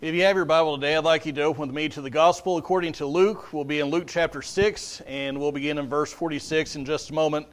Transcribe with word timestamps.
If 0.00 0.14
you 0.14 0.22
have 0.22 0.36
your 0.36 0.44
Bible 0.44 0.76
today, 0.76 0.94
I'd 0.94 1.02
like 1.02 1.26
you 1.26 1.32
to 1.32 1.42
open 1.42 1.62
with 1.62 1.74
me 1.74 1.88
to 1.88 2.00
the 2.00 2.08
Gospel 2.08 2.56
according 2.56 2.92
to 2.92 3.06
Luke. 3.06 3.52
We'll 3.52 3.64
be 3.64 3.80
in 3.80 3.88
Luke 3.88 4.04
chapter 4.06 4.42
6, 4.42 5.00
and 5.08 5.40
we'll 5.40 5.50
begin 5.50 5.76
in 5.76 5.88
verse 5.88 6.12
46 6.12 6.76
in 6.76 6.84
just 6.84 7.10
a 7.10 7.14
moment. 7.14 7.48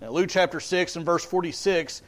Now, 0.00 0.10
Luke 0.10 0.28
chapter 0.30 0.60
6 0.60 0.94
and 0.94 1.04
verse 1.04 1.24
46, 1.24 2.02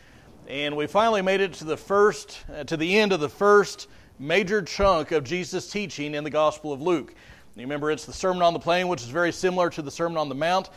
and 0.46 0.76
we 0.76 0.86
finally 0.86 1.22
made 1.22 1.40
it 1.40 1.54
to 1.54 1.64
the 1.64 1.76
first, 1.76 2.38
uh, 2.54 2.62
to 2.62 2.76
the 2.76 3.00
end 3.00 3.12
of 3.12 3.18
the 3.18 3.28
first 3.28 3.88
major 4.20 4.62
chunk 4.62 5.10
of 5.10 5.24
Jesus' 5.24 5.68
teaching 5.68 6.14
in 6.14 6.22
the 6.22 6.30
Gospel 6.30 6.72
of 6.72 6.80
Luke. 6.80 7.12
You 7.56 7.62
remember 7.62 7.90
it's 7.90 8.06
the 8.06 8.12
Sermon 8.12 8.42
on 8.42 8.52
the 8.52 8.60
Plain, 8.60 8.86
which 8.86 9.02
is 9.02 9.08
very 9.08 9.32
similar 9.32 9.70
to 9.70 9.82
the 9.82 9.90
Sermon 9.90 10.18
on 10.18 10.28
the 10.28 10.36
Mount. 10.36 10.70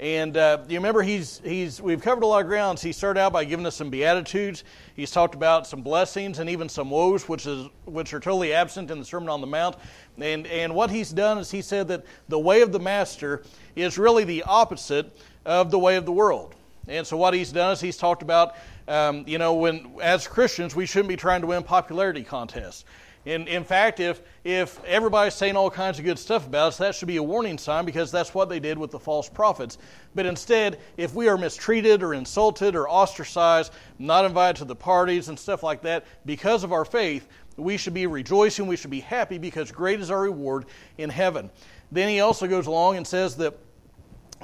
And 0.00 0.34
uh, 0.38 0.64
you 0.66 0.78
remember 0.78 1.02
he's, 1.02 1.42
he's, 1.44 1.82
we've 1.82 2.00
covered 2.00 2.24
a 2.24 2.26
lot 2.26 2.40
of 2.40 2.46
grounds. 2.46 2.80
He 2.80 2.90
started 2.90 3.20
out 3.20 3.34
by 3.34 3.44
giving 3.44 3.66
us 3.66 3.76
some 3.76 3.90
beatitudes. 3.90 4.64
He's 4.96 5.10
talked 5.10 5.34
about 5.34 5.66
some 5.66 5.82
blessings 5.82 6.38
and 6.38 6.48
even 6.48 6.70
some 6.70 6.88
woes, 6.88 7.28
which, 7.28 7.46
is, 7.46 7.68
which 7.84 8.14
are 8.14 8.18
totally 8.18 8.54
absent 8.54 8.90
in 8.90 8.98
the 8.98 9.04
Sermon 9.04 9.28
on 9.28 9.42
the 9.42 9.46
Mount. 9.46 9.76
And, 10.18 10.46
and 10.46 10.74
what 10.74 10.90
he's 10.90 11.10
done 11.10 11.36
is 11.36 11.50
he 11.50 11.60
said 11.60 11.86
that 11.88 12.06
the 12.30 12.38
way 12.38 12.62
of 12.62 12.72
the 12.72 12.80
master 12.80 13.42
is 13.76 13.98
really 13.98 14.24
the 14.24 14.42
opposite 14.44 15.14
of 15.44 15.70
the 15.70 15.78
way 15.78 15.96
of 15.96 16.06
the 16.06 16.12
world. 16.12 16.54
And 16.88 17.06
so 17.06 17.18
what 17.18 17.34
he's 17.34 17.52
done 17.52 17.72
is 17.72 17.80
he's 17.82 17.98
talked 17.98 18.22
about, 18.22 18.56
um, 18.88 19.24
you 19.26 19.36
know, 19.36 19.52
when 19.52 19.96
as 20.00 20.26
Christians 20.26 20.74
we 20.74 20.86
shouldn't 20.86 21.10
be 21.10 21.16
trying 21.16 21.42
to 21.42 21.46
win 21.46 21.62
popularity 21.62 22.24
contests. 22.24 22.86
In, 23.26 23.46
in 23.48 23.64
fact, 23.64 24.00
if, 24.00 24.22
if 24.44 24.82
everybody's 24.84 25.34
saying 25.34 25.54
all 25.54 25.70
kinds 25.70 25.98
of 25.98 26.06
good 26.06 26.18
stuff 26.18 26.46
about 26.46 26.68
us, 26.68 26.78
that 26.78 26.94
should 26.94 27.08
be 27.08 27.18
a 27.18 27.22
warning 27.22 27.58
sign 27.58 27.84
because 27.84 28.10
that's 28.10 28.32
what 28.32 28.48
they 28.48 28.58
did 28.58 28.78
with 28.78 28.90
the 28.90 28.98
false 28.98 29.28
prophets. 29.28 29.76
But 30.14 30.24
instead, 30.24 30.78
if 30.96 31.14
we 31.14 31.28
are 31.28 31.36
mistreated 31.36 32.02
or 32.02 32.14
insulted 32.14 32.74
or 32.74 32.88
ostracized, 32.88 33.72
not 33.98 34.24
invited 34.24 34.56
to 34.60 34.64
the 34.64 34.74
parties 34.74 35.28
and 35.28 35.38
stuff 35.38 35.62
like 35.62 35.82
that 35.82 36.06
because 36.24 36.64
of 36.64 36.72
our 36.72 36.86
faith, 36.86 37.28
we 37.58 37.76
should 37.76 37.92
be 37.92 38.06
rejoicing, 38.06 38.66
we 38.66 38.76
should 38.76 38.90
be 38.90 39.00
happy 39.00 39.36
because 39.36 39.70
great 39.70 40.00
is 40.00 40.10
our 40.10 40.22
reward 40.22 40.64
in 40.96 41.10
heaven. 41.10 41.50
Then 41.92 42.08
he 42.08 42.20
also 42.20 42.46
goes 42.46 42.66
along 42.66 42.96
and 42.96 43.06
says 43.06 43.36
that, 43.36 43.54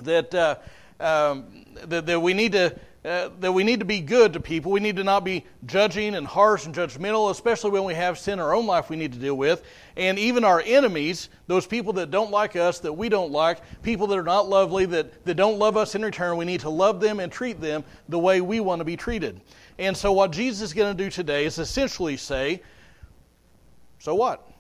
that, 0.02 0.34
uh, 0.34 0.56
um, 1.00 1.64
that, 1.84 2.04
that 2.04 2.20
we 2.20 2.34
need 2.34 2.52
to 2.52 2.78
uh, 3.06 3.30
that 3.38 3.52
we 3.52 3.62
need 3.62 3.78
to 3.78 3.86
be 3.86 4.00
good 4.00 4.32
to 4.32 4.40
people. 4.40 4.72
We 4.72 4.80
need 4.80 4.96
to 4.96 5.04
not 5.04 5.24
be 5.24 5.44
judging 5.64 6.16
and 6.16 6.26
harsh 6.26 6.66
and 6.66 6.74
judgmental, 6.74 7.30
especially 7.30 7.70
when 7.70 7.84
we 7.84 7.94
have 7.94 8.18
sin 8.18 8.34
in 8.34 8.40
our 8.40 8.52
own 8.52 8.66
life 8.66 8.90
we 8.90 8.96
need 8.96 9.12
to 9.12 9.18
deal 9.18 9.36
with. 9.36 9.62
And 9.96 10.18
even 10.18 10.42
our 10.42 10.60
enemies, 10.60 11.28
those 11.46 11.68
people 11.68 11.92
that 11.94 12.10
don't 12.10 12.32
like 12.32 12.56
us, 12.56 12.80
that 12.80 12.92
we 12.92 13.08
don't 13.08 13.30
like, 13.30 13.60
people 13.82 14.08
that 14.08 14.18
are 14.18 14.24
not 14.24 14.48
lovely, 14.48 14.86
that, 14.86 15.24
that 15.24 15.34
don't 15.34 15.56
love 15.56 15.76
us 15.76 15.94
in 15.94 16.02
return, 16.02 16.36
we 16.36 16.44
need 16.44 16.60
to 16.60 16.68
love 16.68 17.00
them 17.00 17.20
and 17.20 17.30
treat 17.30 17.60
them 17.60 17.84
the 18.08 18.18
way 18.18 18.40
we 18.40 18.58
want 18.58 18.80
to 18.80 18.84
be 18.84 18.96
treated. 18.96 19.40
And 19.78 19.96
so, 19.96 20.10
what 20.10 20.32
Jesus 20.32 20.62
is 20.62 20.74
going 20.74 20.96
to 20.96 21.04
do 21.04 21.08
today 21.08 21.44
is 21.44 21.58
essentially 21.58 22.16
say, 22.16 22.60
So 24.00 24.16
what? 24.16 24.50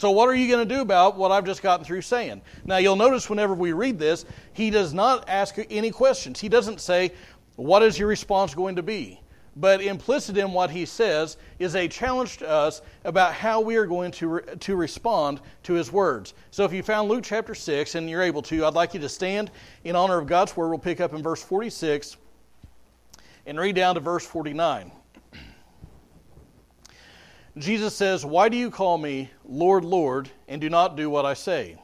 So, 0.00 0.12
what 0.12 0.30
are 0.30 0.34
you 0.34 0.48
going 0.48 0.66
to 0.66 0.74
do 0.74 0.80
about 0.80 1.18
what 1.18 1.30
I've 1.30 1.44
just 1.44 1.60
gotten 1.60 1.84
through 1.84 2.00
saying? 2.00 2.40
Now, 2.64 2.78
you'll 2.78 2.96
notice 2.96 3.28
whenever 3.28 3.52
we 3.52 3.74
read 3.74 3.98
this, 3.98 4.24
he 4.54 4.70
does 4.70 4.94
not 4.94 5.28
ask 5.28 5.56
any 5.68 5.90
questions. 5.90 6.40
He 6.40 6.48
doesn't 6.48 6.80
say, 6.80 7.12
what 7.56 7.82
is 7.82 7.98
your 7.98 8.08
response 8.08 8.54
going 8.54 8.76
to 8.76 8.82
be? 8.82 9.20
But 9.56 9.82
implicit 9.82 10.36
in 10.38 10.52
what 10.52 10.70
he 10.70 10.86
says 10.86 11.36
is 11.58 11.74
a 11.74 11.88
challenge 11.88 12.38
to 12.38 12.48
us 12.48 12.82
about 13.04 13.34
how 13.34 13.60
we 13.60 13.76
are 13.76 13.86
going 13.86 14.12
to, 14.12 14.28
re- 14.28 14.42
to 14.60 14.76
respond 14.76 15.40
to 15.64 15.74
his 15.74 15.90
words. 15.90 16.34
So 16.50 16.64
if 16.64 16.72
you 16.72 16.82
found 16.82 17.08
Luke 17.08 17.24
chapter 17.24 17.54
6 17.54 17.96
and 17.96 18.08
you're 18.08 18.22
able 18.22 18.42
to, 18.42 18.64
I'd 18.64 18.74
like 18.74 18.94
you 18.94 19.00
to 19.00 19.08
stand 19.08 19.50
in 19.84 19.96
honor 19.96 20.18
of 20.18 20.26
God's 20.26 20.56
word. 20.56 20.68
We'll 20.68 20.78
pick 20.78 21.00
up 21.00 21.12
in 21.14 21.22
verse 21.22 21.42
46 21.42 22.16
and 23.46 23.58
read 23.58 23.74
down 23.74 23.96
to 23.96 24.00
verse 24.00 24.24
49. 24.24 24.92
Jesus 27.58 27.96
says, 27.96 28.24
Why 28.24 28.48
do 28.48 28.56
you 28.56 28.70
call 28.70 28.96
me 28.96 29.30
Lord, 29.44 29.84
Lord, 29.84 30.30
and 30.46 30.60
do 30.60 30.70
not 30.70 30.96
do 30.96 31.10
what 31.10 31.26
I 31.26 31.34
say? 31.34 31.76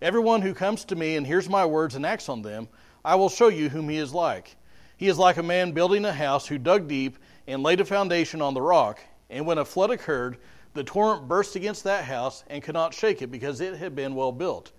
Everyone 0.00 0.40
who 0.40 0.54
comes 0.54 0.84
to 0.86 0.96
me 0.96 1.16
and 1.16 1.26
hears 1.26 1.48
my 1.48 1.64
words 1.66 1.94
and 1.94 2.06
acts 2.06 2.28
on 2.28 2.42
them, 2.42 2.68
I 3.04 3.14
will 3.14 3.28
show 3.28 3.48
you 3.48 3.68
whom 3.68 3.88
he 3.88 3.98
is 3.98 4.14
like. 4.14 4.56
He 4.96 5.08
is 5.08 5.18
like 5.18 5.36
a 5.36 5.42
man 5.42 5.72
building 5.72 6.04
a 6.04 6.12
house 6.12 6.46
who 6.46 6.58
dug 6.58 6.88
deep 6.88 7.18
and 7.46 7.62
laid 7.62 7.80
a 7.80 7.84
foundation 7.84 8.40
on 8.40 8.54
the 8.54 8.62
rock. 8.62 9.00
And 9.28 9.46
when 9.46 9.58
a 9.58 9.64
flood 9.64 9.90
occurred, 9.90 10.38
the 10.72 10.84
torrent 10.84 11.28
burst 11.28 11.56
against 11.56 11.84
that 11.84 12.04
house 12.04 12.44
and 12.48 12.62
could 12.62 12.74
not 12.74 12.94
shake 12.94 13.22
it 13.22 13.30
because 13.30 13.60
it 13.60 13.76
had 13.76 13.94
been 13.94 14.14
well 14.14 14.32
built. 14.32 14.72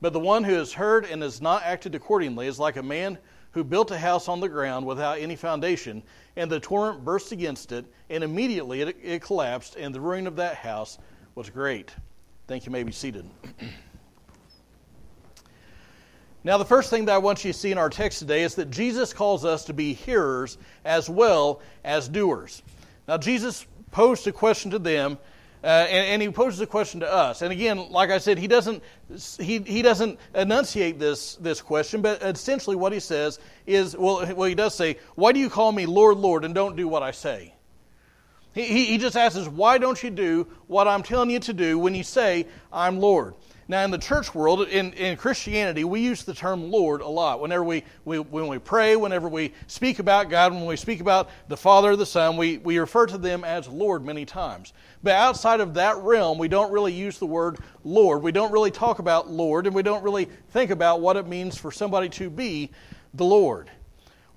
But 0.00 0.12
the 0.12 0.20
one 0.20 0.44
who 0.44 0.54
has 0.54 0.72
heard 0.72 1.06
and 1.06 1.22
has 1.22 1.40
not 1.40 1.62
acted 1.62 1.94
accordingly 1.94 2.46
is 2.46 2.58
like 2.58 2.76
a 2.76 2.82
man 2.82 3.18
who 3.52 3.64
built 3.64 3.90
a 3.90 3.98
house 3.98 4.28
on 4.28 4.40
the 4.40 4.48
ground 4.48 4.84
without 4.84 5.18
any 5.18 5.34
foundation, 5.34 6.02
and 6.36 6.50
the 6.50 6.60
torrent 6.60 7.02
burst 7.02 7.32
against 7.32 7.72
it, 7.72 7.86
and 8.10 8.22
immediately 8.22 8.82
it, 8.82 8.96
it 9.02 9.22
collapsed, 9.22 9.76
and 9.76 9.94
the 9.94 10.00
ruin 10.00 10.26
of 10.26 10.36
that 10.36 10.56
house 10.56 10.98
was 11.34 11.48
great. 11.48 11.94
Thank 12.46 12.66
you. 12.66 12.72
may 12.72 12.82
be 12.82 12.92
seated. 12.92 13.24
Now, 16.46 16.58
the 16.58 16.64
first 16.64 16.90
thing 16.90 17.06
that 17.06 17.12
I 17.12 17.18
want 17.18 17.44
you 17.44 17.52
to 17.52 17.58
see 17.58 17.72
in 17.72 17.78
our 17.78 17.90
text 17.90 18.20
today 18.20 18.44
is 18.44 18.54
that 18.54 18.70
Jesus 18.70 19.12
calls 19.12 19.44
us 19.44 19.64
to 19.64 19.72
be 19.72 19.94
hearers 19.94 20.58
as 20.84 21.10
well 21.10 21.60
as 21.82 22.06
doers. 22.06 22.62
Now, 23.08 23.18
Jesus 23.18 23.66
posed 23.90 24.28
a 24.28 24.32
question 24.32 24.70
to 24.70 24.78
them, 24.78 25.18
uh, 25.64 25.66
and, 25.66 26.06
and, 26.06 26.22
he 26.22 26.28
poses 26.28 26.60
a 26.60 26.66
question 26.68 27.00
to 27.00 27.12
us. 27.12 27.42
And 27.42 27.50
again, 27.50 27.90
like 27.90 28.10
I 28.10 28.18
said, 28.18 28.38
he 28.38 28.46
doesn't 28.46 28.80
he, 29.40 29.58
he 29.58 29.82
doesn't 29.82 30.20
enunciate 30.36 31.00
this 31.00 31.34
this 31.36 31.60
question, 31.60 32.00
but 32.00 32.22
essentially 32.22 32.76
what 32.76 32.92
he 32.92 33.00
says 33.00 33.40
is, 33.66 33.96
well, 33.96 34.32
well, 34.36 34.48
he 34.48 34.54
does 34.54 34.72
say, 34.72 34.98
"Why 35.16 35.32
do 35.32 35.40
you 35.40 35.50
call 35.50 35.72
me 35.72 35.84
Lord, 35.84 36.18
Lord, 36.18 36.44
and 36.44 36.54
don't 36.54 36.76
do 36.76 36.86
what 36.86 37.02
I 37.02 37.10
say?" 37.10 37.55
He, 38.56 38.86
he, 38.86 38.96
just 38.96 39.16
asks 39.16 39.36
us, 39.36 39.46
"Why 39.46 39.76
don't 39.76 40.02
you 40.02 40.08
do 40.08 40.46
what 40.66 40.88
I'm 40.88 41.02
telling 41.02 41.28
you 41.28 41.38
to 41.40 41.52
do 41.52 41.78
when 41.78 41.94
you 41.94 42.02
say 42.02 42.46
I'm 42.72 42.98
Lord?" 42.98 43.34
Now, 43.68 43.84
in 43.84 43.90
the 43.90 43.98
church 43.98 44.34
world, 44.34 44.66
in, 44.68 44.94
in 44.94 45.18
Christianity, 45.18 45.84
we 45.84 46.00
use 46.00 46.22
the 46.22 46.32
term 46.32 46.70
Lord 46.70 47.02
a 47.02 47.08
lot. 47.08 47.40
Whenever 47.40 47.64
we, 47.64 47.84
we, 48.06 48.18
when 48.18 48.46
we 48.46 48.58
pray, 48.58 48.96
whenever 48.96 49.28
we 49.28 49.52
speak 49.66 49.98
about 49.98 50.30
God, 50.30 50.54
when 50.54 50.64
we 50.64 50.76
speak 50.76 51.00
about 51.00 51.28
the 51.48 51.56
Father 51.56 51.96
the 51.96 52.06
Son, 52.06 52.38
we, 52.38 52.58
we 52.58 52.78
refer 52.78 53.06
to 53.06 53.18
them 53.18 53.44
as 53.44 53.68
Lord 53.68 54.06
many 54.06 54.24
times. 54.24 54.72
But 55.02 55.16
outside 55.16 55.60
of 55.60 55.74
that 55.74 55.98
realm, 55.98 56.38
we 56.38 56.48
don't 56.48 56.72
really 56.72 56.92
use 56.92 57.18
the 57.18 57.26
word 57.26 57.58
Lord. 57.84 58.22
We 58.22 58.32
don't 58.32 58.52
really 58.52 58.70
talk 58.70 59.00
about 59.00 59.28
Lord, 59.28 59.66
and 59.66 59.74
we 59.74 59.82
don't 59.82 60.02
really 60.02 60.28
think 60.52 60.70
about 60.70 61.00
what 61.00 61.16
it 61.16 61.26
means 61.26 61.58
for 61.58 61.70
somebody 61.70 62.08
to 62.10 62.30
be 62.30 62.70
the 63.12 63.24
Lord. 63.24 63.68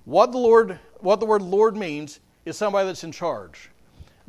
What 0.03 0.31
the 0.31 0.39
Lord, 0.39 0.77
what 0.97 1.21
the 1.21 1.25
word 1.25 1.43
Lord 1.43 1.77
means 1.77 2.19
is 2.45 2.57
somebody 2.57 2.87
that's 2.87 3.03
in 3.03 3.11
charge. 3.11 3.69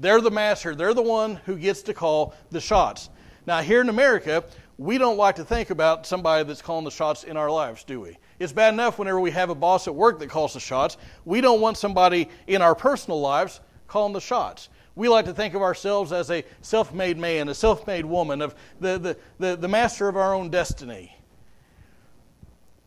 They're 0.01 0.21
the 0.23 0.31
master. 0.31 0.75
They're 0.75 0.95
the 0.95 1.03
one 1.03 1.37
who 1.45 1.57
gets 1.57 1.83
to 1.83 1.95
call 1.95 2.35
the 2.51 2.61
shots. 2.61 3.11
Now, 3.47 3.61
here 3.61 3.83
in 3.83 3.91
America, 3.91 4.45
we 4.79 4.97
don't 4.97 5.19
like 5.19 5.37
to 5.37 5.45
think 5.45 5.69
about 5.69 6.07
somebody 6.07 6.43
that's 6.45 6.63
calling 6.63 6.87
the 6.87 6.91
shots 6.91 7.25
in 7.25 7.37
our 7.37 7.51
lives, 7.51 7.85
do 7.85 8.01
we? 8.01 8.17
It's 8.39 8.53
bad 8.53 8.73
enough 8.73 8.99
whenever 8.99 9.21
we 9.21 9.31
have 9.33 9.51
a 9.51 9.55
boss 9.55 9.87
at 9.87 9.95
work 9.95 10.19
that 10.21 10.31
calls 10.31 10.55
the 10.55 10.61
shots. 10.61 10.97
We 11.27 11.43
don't 11.43 11.61
want 11.61 11.77
somebody 11.77 12.31
in 12.47 12.63
our 12.63 12.75
personal 12.75 13.21
lives 13.21 13.61
calling 13.87 14.15
the 14.15 14.21
shots. 14.21 14.71
We 14.97 15.09
like 15.09 15.27
to 15.27 15.35
think 15.35 15.55
of 15.55 15.61
ourselves 15.61 16.13
as 16.13 16.31
a 16.31 16.45
self 16.63 16.95
made 16.95 17.19
man, 17.19 17.51
a 17.51 17.55
self 17.55 17.87
made 17.87 18.07
woman, 18.07 18.41
of 18.41 18.55
the, 18.81 18.99
the, 18.99 19.17
the, 19.39 19.57
the 19.57 19.69
master 19.69 20.09
of 20.09 20.17
our 20.17 20.35
own 20.35 20.49
destiny. 20.49 21.15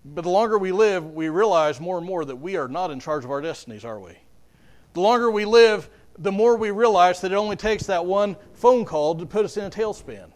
But 0.04 0.24
the 0.24 0.30
longer 0.30 0.58
we 0.58 0.72
live, 0.72 1.14
we 1.14 1.30
realize 1.30 1.80
more 1.80 1.98
and 1.98 2.06
more 2.06 2.26
that 2.26 2.36
we 2.36 2.56
are 2.56 2.68
not 2.68 2.90
in 2.90 3.00
charge 3.00 3.24
of 3.24 3.32
our 3.32 3.40
destinies, 3.40 3.86
are 3.86 4.00
we? 4.00 4.18
The 4.94 5.00
longer 5.02 5.32
we 5.32 5.46
live, 5.46 5.90
the 6.18 6.32
more 6.32 6.56
we 6.56 6.72
realize 6.72 7.22
that 7.22 7.32
it 7.32 7.36
only 7.36 7.56
takes 7.56 7.86
that 7.88 8.06
one 8.06 8.36
phone 8.54 8.86
call 8.86 9.16
to 9.16 9.26
put 9.26 9.46
us 9.46 9.58
in 9.58 9.66
a 9.66 9.70
tailspin. 9.70 10.32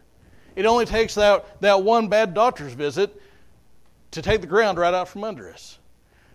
It 0.55 0.65
only 0.65 0.85
takes 0.85 1.15
that, 1.15 1.61
that 1.61 1.83
one 1.83 2.07
bad 2.07 2.33
doctor's 2.33 2.73
visit 2.73 3.21
to 4.11 4.21
take 4.21 4.41
the 4.41 4.47
ground 4.47 4.79
right 4.79 4.93
out 4.93 5.07
from 5.07 5.23
under 5.23 5.49
us. 5.51 5.77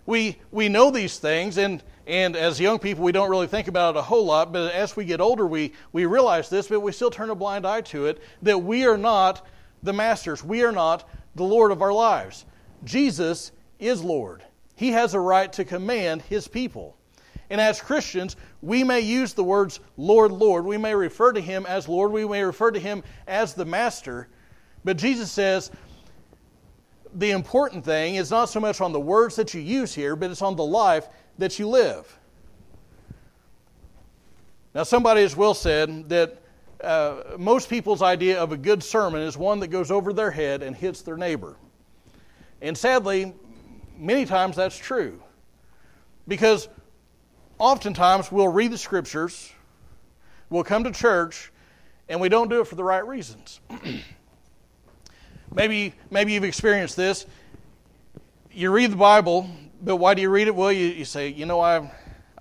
We, 0.07 0.39
we 0.51 0.69
know 0.69 0.91
these 0.91 1.19
things, 1.19 1.59
and, 1.59 1.83
and 2.07 2.37
as 2.37 2.61
young 2.61 2.79
people, 2.79 3.05
we 3.05 3.13
don't 3.13 3.31
really 3.31 3.47
think 3.47 3.69
about 3.69 3.95
it 3.95 3.99
a 3.99 4.03
whole 4.03 4.25
lot, 4.25 4.53
but 4.53 4.73
as 4.73 4.97
we 4.97 5.05
get 5.05 5.21
older, 5.21 5.47
we, 5.47 5.73
we 5.93 6.07
realize 6.07 6.49
this, 6.49 6.69
but 6.69 6.81
we 6.81 6.93
still 6.93 7.11
turn 7.11 7.31
a 7.31 7.35
blind 7.35 7.67
eye 7.67 7.81
to 7.83 8.07
it 8.07 8.21
that 8.43 8.59
we 8.59 8.85
are 8.85 8.99
not 8.99 9.47
the 9.83 9.93
masters. 9.93 10.45
We 10.45 10.63
are 10.63 10.73
not 10.73 11.09
the 11.35 11.45
Lord 11.45 11.73
of 11.73 11.83
our 11.83 11.93
lives. 11.93 12.45
Jesus 12.85 13.53
is 13.79 14.03
Lord. 14.03 14.43
He 14.75 14.91
has 14.91 15.15
a 15.15 15.21
right 15.21 15.53
to 15.55 15.65
command 15.65 16.23
his 16.23 16.49
people. 16.49 16.97
And 17.53 17.61
as 17.61 17.83
Christians, 17.83 18.37
we 18.63 18.83
may 18.83 19.01
use 19.01 19.35
the 19.35 19.45
words 19.45 19.79
Lord, 19.99 20.33
Lord. 20.33 20.65
We 20.65 20.79
may 20.79 20.95
refer 20.95 21.35
to 21.35 21.41
him 21.41 21.67
as 21.67 21.87
Lord. 21.87 22.11
We 22.11 22.27
may 22.27 22.43
refer 22.43 22.71
to 22.71 22.81
him 22.81 23.05
as 23.27 23.53
the 23.53 23.67
Master. 23.67 24.29
But 24.85 24.97
Jesus 24.97 25.31
says 25.31 25.71
the 27.15 27.31
important 27.31 27.85
thing 27.85 28.15
is 28.15 28.31
not 28.31 28.47
so 28.47 28.59
much 28.59 28.81
on 28.81 28.93
the 28.93 29.01
words 29.01 29.37
that 29.37 29.53
you 29.53 29.61
use 29.61 29.95
here, 29.95 30.17
but 30.17 30.31
it's 30.31 30.41
on 30.41 30.57
the 30.57 30.65
life 30.65 31.09
that 31.37 31.59
you 31.59 31.69
live. 31.69 32.19
Now, 34.75 34.85
somebody 34.85 35.23
as 35.23 35.37
well 35.37 35.53
said 35.53 36.09
that 36.09 36.41
uh, 36.83 37.37
most 37.39 37.69
people's 37.69 38.01
idea 38.01 38.43
of 38.43 38.53
a 38.53 38.57
good 38.57 38.83
sermon 38.83 39.21
is 39.21 39.37
one 39.37 39.61
that 39.61 39.69
goes 39.69 39.91
over 39.91 40.15
their 40.15 40.31
head 40.31 40.63
and 40.63 40.75
hits 40.75 41.03
their 41.03 41.19
neighbor. 41.19 41.57
And 42.63 42.79
sadly, 42.79 43.35
many 43.99 44.25
times 44.25 44.57
that's 44.57 44.79
true. 44.79 45.23
Because 46.27 46.71
oftentimes 47.63 48.33
we'll 48.33 48.49
read 48.49 48.73
the 48.73 48.77
scriptures, 48.77 49.53
we'll 50.51 50.65
come 50.65 50.83
to 50.83 50.91
church, 50.91 51.53
and 52.09 52.21
we 52.21 52.29
don't 52.29 52.51
do 52.51 52.61
it 52.61 52.67
for 52.67 52.75
the 52.75 52.83
right 52.83 53.07
reasons. 53.07 53.61
maybe, 55.55 55.95
maybe 56.11 56.33
you've 56.33 56.43
experienced 56.43 56.97
this. 56.97 57.25
You 58.51 58.73
read 58.73 58.91
the 58.91 58.97
Bible, 58.97 59.49
but 59.81 59.97
why 59.97 60.15
do 60.15 60.23
you 60.23 60.29
read 60.29 60.49
it? 60.49 60.57
Well, 60.57 60.73
you, 60.73 60.87
you 60.87 61.05
say, 61.05 61.29
you 61.29 61.47
know, 61.47 61.61
I'm, 61.61 61.89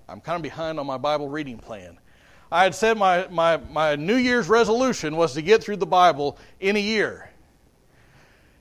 I'm 0.08 0.20
kind 0.20 0.34
of 0.34 0.42
behind 0.42 0.80
on 0.80 0.88
my 0.88 0.98
Bible 0.98 1.28
reading 1.28 1.56
plan. 1.56 2.00
I 2.50 2.64
had 2.64 2.74
said 2.74 2.98
my, 2.98 3.28
my, 3.30 3.58
my 3.70 3.94
New 3.94 4.16
Year's 4.16 4.48
resolution 4.48 5.14
was 5.14 5.34
to 5.34 5.42
get 5.42 5.62
through 5.62 5.76
the 5.76 5.86
Bible 5.86 6.36
in 6.58 6.74
a 6.74 6.80
year. 6.80 7.30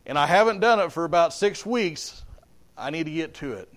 And 0.05 0.15
I 0.15 0.27
haven't 0.27 0.59
done 0.59 0.79
it 0.79 0.91
for 0.91 1.05
about 1.05 1.33
six 1.33 1.65
weeks. 1.65 2.23
I 2.77 2.91
need 2.91 3.07
to 3.07 3.11
get 3.11 3.33
to 3.35 3.53
it. 3.53 3.67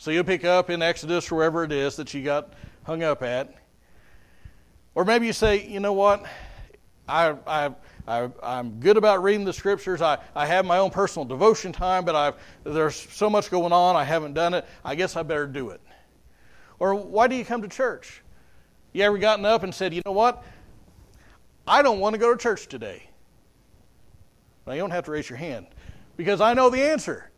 So 0.00 0.10
you'll 0.10 0.24
pick 0.24 0.46
up 0.46 0.70
in 0.70 0.80
Exodus 0.80 1.30
wherever 1.30 1.62
it 1.62 1.72
is 1.72 1.94
that 1.96 2.14
you 2.14 2.24
got 2.24 2.54
hung 2.84 3.02
up 3.02 3.22
at. 3.22 3.54
Or 4.94 5.04
maybe 5.04 5.26
you 5.26 5.34
say, 5.34 5.68
you 5.68 5.78
know 5.78 5.92
what? 5.92 6.24
I, 7.06 7.34
I, 7.46 7.70
I, 8.08 8.30
am 8.42 8.80
good 8.80 8.96
about 8.96 9.22
reading 9.22 9.44
the 9.44 9.52
scriptures. 9.52 10.00
I, 10.00 10.16
I 10.34 10.46
have 10.46 10.64
my 10.64 10.78
own 10.78 10.88
personal 10.88 11.26
devotion 11.26 11.70
time, 11.70 12.06
but 12.06 12.16
I've, 12.16 12.36
there's 12.64 12.96
so 12.96 13.28
much 13.28 13.50
going 13.50 13.74
on, 13.74 13.94
I 13.94 14.04
haven't 14.04 14.32
done 14.32 14.54
it. 14.54 14.64
I 14.86 14.94
guess 14.94 15.16
I 15.16 15.22
better 15.22 15.46
do 15.46 15.68
it. 15.68 15.82
Or 16.78 16.94
why 16.94 17.28
do 17.28 17.36
you 17.36 17.44
come 17.44 17.60
to 17.60 17.68
church? 17.68 18.22
You 18.94 19.02
ever 19.02 19.18
gotten 19.18 19.44
up 19.44 19.64
and 19.64 19.74
said, 19.74 19.92
you 19.92 20.00
know 20.06 20.12
what? 20.12 20.42
I 21.66 21.82
don't 21.82 22.00
want 22.00 22.14
to 22.14 22.18
go 22.18 22.34
to 22.34 22.42
church 22.42 22.68
today. 22.68 23.06
Now, 24.66 24.72
you 24.72 24.80
don't 24.80 24.92
have 24.92 25.04
to 25.04 25.10
raise 25.10 25.28
your 25.28 25.36
hand 25.36 25.66
because 26.16 26.40
I 26.40 26.54
know 26.54 26.70
the 26.70 26.80
answer. 26.80 27.29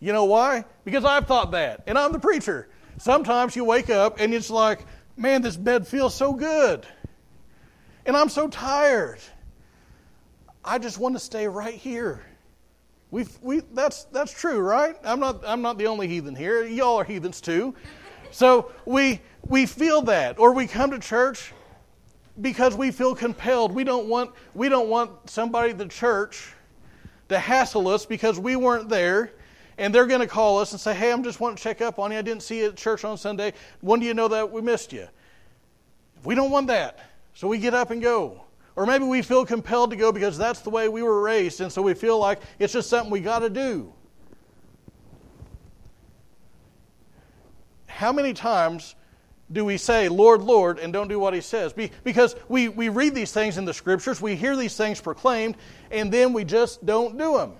You 0.00 0.12
know 0.12 0.24
why? 0.24 0.64
Because 0.84 1.04
I've 1.04 1.26
thought 1.26 1.50
that, 1.52 1.82
and 1.86 1.98
I'm 1.98 2.12
the 2.12 2.18
preacher. 2.18 2.68
Sometimes 2.98 3.56
you 3.56 3.64
wake 3.64 3.90
up 3.90 4.20
and 4.20 4.32
it's 4.32 4.50
like, 4.50 4.84
man, 5.16 5.42
this 5.42 5.56
bed 5.56 5.86
feels 5.86 6.14
so 6.14 6.32
good. 6.32 6.86
And 8.06 8.16
I'm 8.16 8.28
so 8.28 8.48
tired. 8.48 9.18
I 10.64 10.78
just 10.78 10.98
want 10.98 11.14
to 11.14 11.20
stay 11.20 11.46
right 11.46 11.74
here. 11.74 12.24
we 13.10 13.26
we, 13.40 13.60
that's, 13.72 14.04
that's 14.04 14.32
true, 14.32 14.58
right? 14.58 14.96
I'm 15.04 15.20
not, 15.20 15.42
I'm 15.46 15.62
not 15.62 15.78
the 15.78 15.86
only 15.86 16.08
heathen 16.08 16.34
here. 16.34 16.64
Y'all 16.64 16.96
are 16.96 17.04
heathens 17.04 17.40
too. 17.40 17.74
So 18.30 18.72
we, 18.84 19.20
we 19.46 19.66
feel 19.66 20.02
that. 20.02 20.38
Or 20.38 20.52
we 20.52 20.66
come 20.66 20.90
to 20.90 20.98
church 20.98 21.52
because 22.40 22.76
we 22.76 22.90
feel 22.90 23.14
compelled. 23.14 23.72
We 23.72 23.84
don't 23.84 24.08
want, 24.08 24.32
we 24.54 24.68
don't 24.68 24.88
want 24.88 25.28
somebody 25.30 25.72
the 25.72 25.86
church 25.86 26.52
to 27.28 27.38
hassle 27.38 27.88
us 27.88 28.06
because 28.06 28.38
we 28.38 28.56
weren't 28.56 28.88
there 28.88 29.32
and 29.78 29.94
they're 29.94 30.06
going 30.06 30.20
to 30.20 30.26
call 30.26 30.58
us 30.58 30.72
and 30.72 30.80
say, 30.80 30.94
Hey, 30.94 31.10
I'm 31.10 31.22
just 31.22 31.40
wanting 31.40 31.56
to 31.56 31.62
check 31.62 31.80
up 31.80 31.98
on 31.98 32.12
you. 32.12 32.18
I 32.18 32.22
didn't 32.22 32.42
see 32.42 32.60
you 32.60 32.68
at 32.68 32.76
church 32.76 33.04
on 33.04 33.16
Sunday. 33.16 33.54
When 33.80 34.00
do 34.00 34.06
you 34.06 34.12
know 34.12 34.28
that 34.28 34.50
we 34.50 34.60
missed 34.60 34.92
you? 34.92 35.08
We 36.24 36.34
don't 36.34 36.50
want 36.50 36.66
that. 36.66 36.98
So 37.34 37.48
we 37.48 37.58
get 37.58 37.72
up 37.72 37.90
and 37.90 38.02
go. 38.02 38.42
Or 38.74 38.86
maybe 38.86 39.04
we 39.04 39.22
feel 39.22 39.44
compelled 39.44 39.90
to 39.90 39.96
go 39.96 40.12
because 40.12 40.36
that's 40.36 40.60
the 40.60 40.70
way 40.70 40.88
we 40.88 41.02
were 41.02 41.20
raised, 41.20 41.60
and 41.60 41.72
so 41.72 41.82
we 41.82 41.94
feel 41.94 42.16
like 42.16 42.40
it's 42.60 42.72
just 42.72 42.88
something 42.88 43.10
we 43.10 43.18
got 43.18 43.40
to 43.40 43.50
do. 43.50 43.92
How 47.86 48.12
many 48.12 48.32
times 48.32 48.94
do 49.50 49.64
we 49.64 49.78
say, 49.78 50.08
Lord, 50.08 50.42
Lord, 50.42 50.78
and 50.78 50.92
don't 50.92 51.08
do 51.08 51.18
what 51.18 51.34
he 51.34 51.40
says? 51.40 51.72
Because 51.72 52.36
we, 52.48 52.68
we 52.68 52.88
read 52.88 53.16
these 53.16 53.32
things 53.32 53.58
in 53.58 53.64
the 53.64 53.74
scriptures, 53.74 54.20
we 54.20 54.36
hear 54.36 54.54
these 54.54 54.76
things 54.76 55.00
proclaimed, 55.00 55.56
and 55.90 56.12
then 56.12 56.32
we 56.32 56.44
just 56.44 56.86
don't 56.86 57.18
do 57.18 57.36
them. 57.36 57.54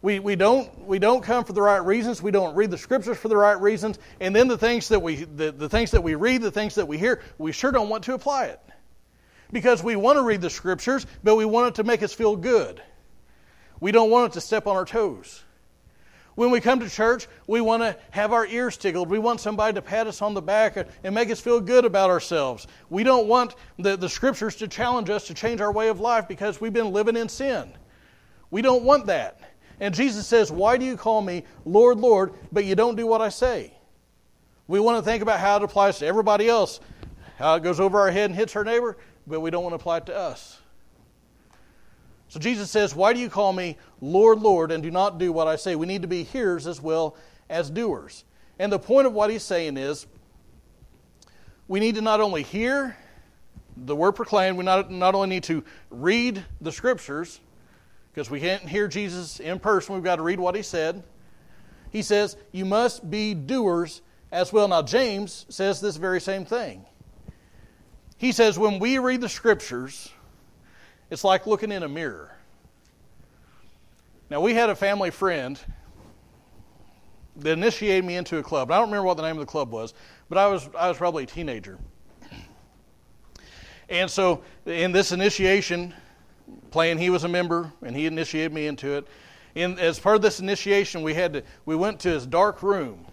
We, 0.00 0.20
we, 0.20 0.36
don't, 0.36 0.86
we 0.86 1.00
don't 1.00 1.22
come 1.22 1.44
for 1.44 1.52
the 1.52 1.62
right 1.62 1.84
reasons. 1.84 2.22
We 2.22 2.30
don't 2.30 2.54
read 2.54 2.70
the 2.70 2.78
scriptures 2.78 3.18
for 3.18 3.28
the 3.28 3.36
right 3.36 3.60
reasons. 3.60 3.98
And 4.20 4.34
then 4.34 4.46
the 4.46 4.58
things 4.58 4.88
that 4.88 5.00
we, 5.00 5.24
the, 5.24 5.50
the 5.50 5.68
things 5.68 5.90
that 5.90 6.02
we 6.02 6.14
read, 6.14 6.42
the 6.42 6.52
things 6.52 6.76
that 6.76 6.86
we 6.86 6.98
hear, 6.98 7.20
we 7.36 7.50
sure 7.50 7.72
don't 7.72 7.88
want 7.88 8.04
to 8.04 8.14
apply 8.14 8.46
it. 8.46 8.60
Because 9.50 9.82
we 9.82 9.96
want 9.96 10.16
to 10.18 10.22
read 10.22 10.40
the 10.40 10.50
scriptures, 10.50 11.06
but 11.24 11.34
we 11.34 11.44
want 11.44 11.68
it 11.68 11.74
to 11.76 11.84
make 11.84 12.02
us 12.02 12.12
feel 12.12 12.36
good. 12.36 12.80
We 13.80 13.90
don't 13.90 14.10
want 14.10 14.32
it 14.32 14.34
to 14.34 14.40
step 14.40 14.66
on 14.66 14.76
our 14.76 14.84
toes. 14.84 15.42
When 16.36 16.52
we 16.52 16.60
come 16.60 16.78
to 16.78 16.88
church, 16.88 17.26
we 17.48 17.60
want 17.60 17.82
to 17.82 17.96
have 18.10 18.32
our 18.32 18.46
ears 18.46 18.76
tickled. 18.76 19.10
We 19.10 19.18
want 19.18 19.40
somebody 19.40 19.74
to 19.74 19.82
pat 19.82 20.06
us 20.06 20.22
on 20.22 20.34
the 20.34 20.42
back 20.42 20.76
and 21.02 21.12
make 21.12 21.30
us 21.30 21.40
feel 21.40 21.60
good 21.60 21.84
about 21.84 22.10
ourselves. 22.10 22.68
We 22.90 23.02
don't 23.02 23.26
want 23.26 23.56
the, 23.76 23.96
the 23.96 24.08
scriptures 24.08 24.54
to 24.56 24.68
challenge 24.68 25.10
us 25.10 25.26
to 25.26 25.34
change 25.34 25.60
our 25.60 25.72
way 25.72 25.88
of 25.88 25.98
life 25.98 26.28
because 26.28 26.60
we've 26.60 26.72
been 26.72 26.92
living 26.92 27.16
in 27.16 27.28
sin. 27.28 27.72
We 28.52 28.62
don't 28.62 28.84
want 28.84 29.06
that. 29.06 29.40
And 29.80 29.94
Jesus 29.94 30.26
says, 30.26 30.50
Why 30.50 30.76
do 30.76 30.84
you 30.84 30.96
call 30.96 31.22
me 31.22 31.44
Lord, 31.64 31.98
Lord, 31.98 32.34
but 32.52 32.64
you 32.64 32.74
don't 32.74 32.96
do 32.96 33.06
what 33.06 33.20
I 33.20 33.28
say? 33.28 33.72
We 34.66 34.80
want 34.80 34.98
to 34.98 35.02
think 35.02 35.22
about 35.22 35.40
how 35.40 35.56
it 35.56 35.62
applies 35.62 35.98
to 36.00 36.06
everybody 36.06 36.48
else, 36.48 36.80
how 37.38 37.54
it 37.54 37.62
goes 37.62 37.80
over 37.80 38.00
our 38.00 38.10
head 38.10 38.30
and 38.30 38.34
hits 38.34 38.54
our 38.56 38.64
neighbor, 38.64 38.96
but 39.26 39.40
we 39.40 39.50
don't 39.50 39.62
want 39.62 39.72
to 39.72 39.76
apply 39.76 39.98
it 39.98 40.06
to 40.06 40.16
us. 40.16 40.58
So 42.28 42.38
Jesus 42.38 42.70
says, 42.70 42.94
Why 42.94 43.12
do 43.12 43.20
you 43.20 43.30
call 43.30 43.52
me 43.52 43.78
Lord, 44.00 44.40
Lord, 44.40 44.70
and 44.70 44.82
do 44.82 44.90
not 44.90 45.18
do 45.18 45.32
what 45.32 45.46
I 45.46 45.56
say? 45.56 45.76
We 45.76 45.86
need 45.86 46.02
to 46.02 46.08
be 46.08 46.22
hearers 46.22 46.66
as 46.66 46.80
well 46.80 47.16
as 47.48 47.70
doers. 47.70 48.24
And 48.58 48.72
the 48.72 48.78
point 48.78 49.06
of 49.06 49.12
what 49.12 49.30
he's 49.30 49.42
saying 49.42 49.76
is, 49.76 50.06
we 51.68 51.80
need 51.80 51.94
to 51.94 52.00
not 52.00 52.20
only 52.20 52.42
hear 52.42 52.96
the 53.76 53.94
word 53.94 54.12
proclaimed, 54.12 54.58
we 54.58 54.64
not, 54.64 54.90
not 54.90 55.14
only 55.14 55.28
need 55.28 55.44
to 55.44 55.64
read 55.90 56.44
the 56.60 56.72
scriptures, 56.72 57.40
because 58.18 58.30
we 58.32 58.40
can't 58.40 58.68
hear 58.68 58.88
Jesus 58.88 59.38
in 59.38 59.60
person. 59.60 59.94
We've 59.94 60.02
got 60.02 60.16
to 60.16 60.22
read 60.22 60.40
what 60.40 60.56
he 60.56 60.62
said. 60.62 61.04
He 61.92 62.02
says, 62.02 62.36
You 62.50 62.64
must 62.64 63.08
be 63.08 63.32
doers 63.32 64.02
as 64.32 64.52
well. 64.52 64.66
Now, 64.66 64.82
James 64.82 65.46
says 65.50 65.80
this 65.80 65.94
very 65.94 66.20
same 66.20 66.44
thing. 66.44 66.84
He 68.16 68.32
says, 68.32 68.58
When 68.58 68.80
we 68.80 68.98
read 68.98 69.20
the 69.20 69.28
scriptures, 69.28 70.10
it's 71.10 71.22
like 71.22 71.46
looking 71.46 71.70
in 71.70 71.84
a 71.84 71.88
mirror. 71.88 72.36
Now, 74.30 74.40
we 74.40 74.52
had 74.52 74.68
a 74.68 74.74
family 74.74 75.12
friend 75.12 75.56
that 77.36 77.52
initiated 77.52 78.04
me 78.04 78.16
into 78.16 78.38
a 78.38 78.42
club. 78.42 78.72
I 78.72 78.78
don't 78.78 78.86
remember 78.86 79.06
what 79.06 79.16
the 79.16 79.22
name 79.22 79.36
of 79.36 79.46
the 79.46 79.46
club 79.46 79.70
was, 79.70 79.94
but 80.28 80.38
I 80.38 80.48
was, 80.48 80.68
I 80.76 80.88
was 80.88 80.96
probably 80.96 81.22
a 81.22 81.26
teenager. 81.26 81.78
And 83.88 84.10
so, 84.10 84.42
in 84.66 84.90
this 84.90 85.12
initiation, 85.12 85.94
playing 86.70 86.98
he 86.98 87.10
was 87.10 87.24
a 87.24 87.28
member 87.28 87.72
and 87.82 87.96
he 87.96 88.06
initiated 88.06 88.52
me 88.52 88.66
into 88.66 88.94
it 88.94 89.06
in, 89.54 89.78
as 89.78 89.98
part 89.98 90.16
of 90.16 90.22
this 90.22 90.40
initiation 90.40 91.02
we 91.02 91.14
had 91.14 91.32
to 91.32 91.42
we 91.64 91.74
went 91.76 92.00
to 92.00 92.08
his 92.08 92.26
dark 92.26 92.62
room 92.62 93.06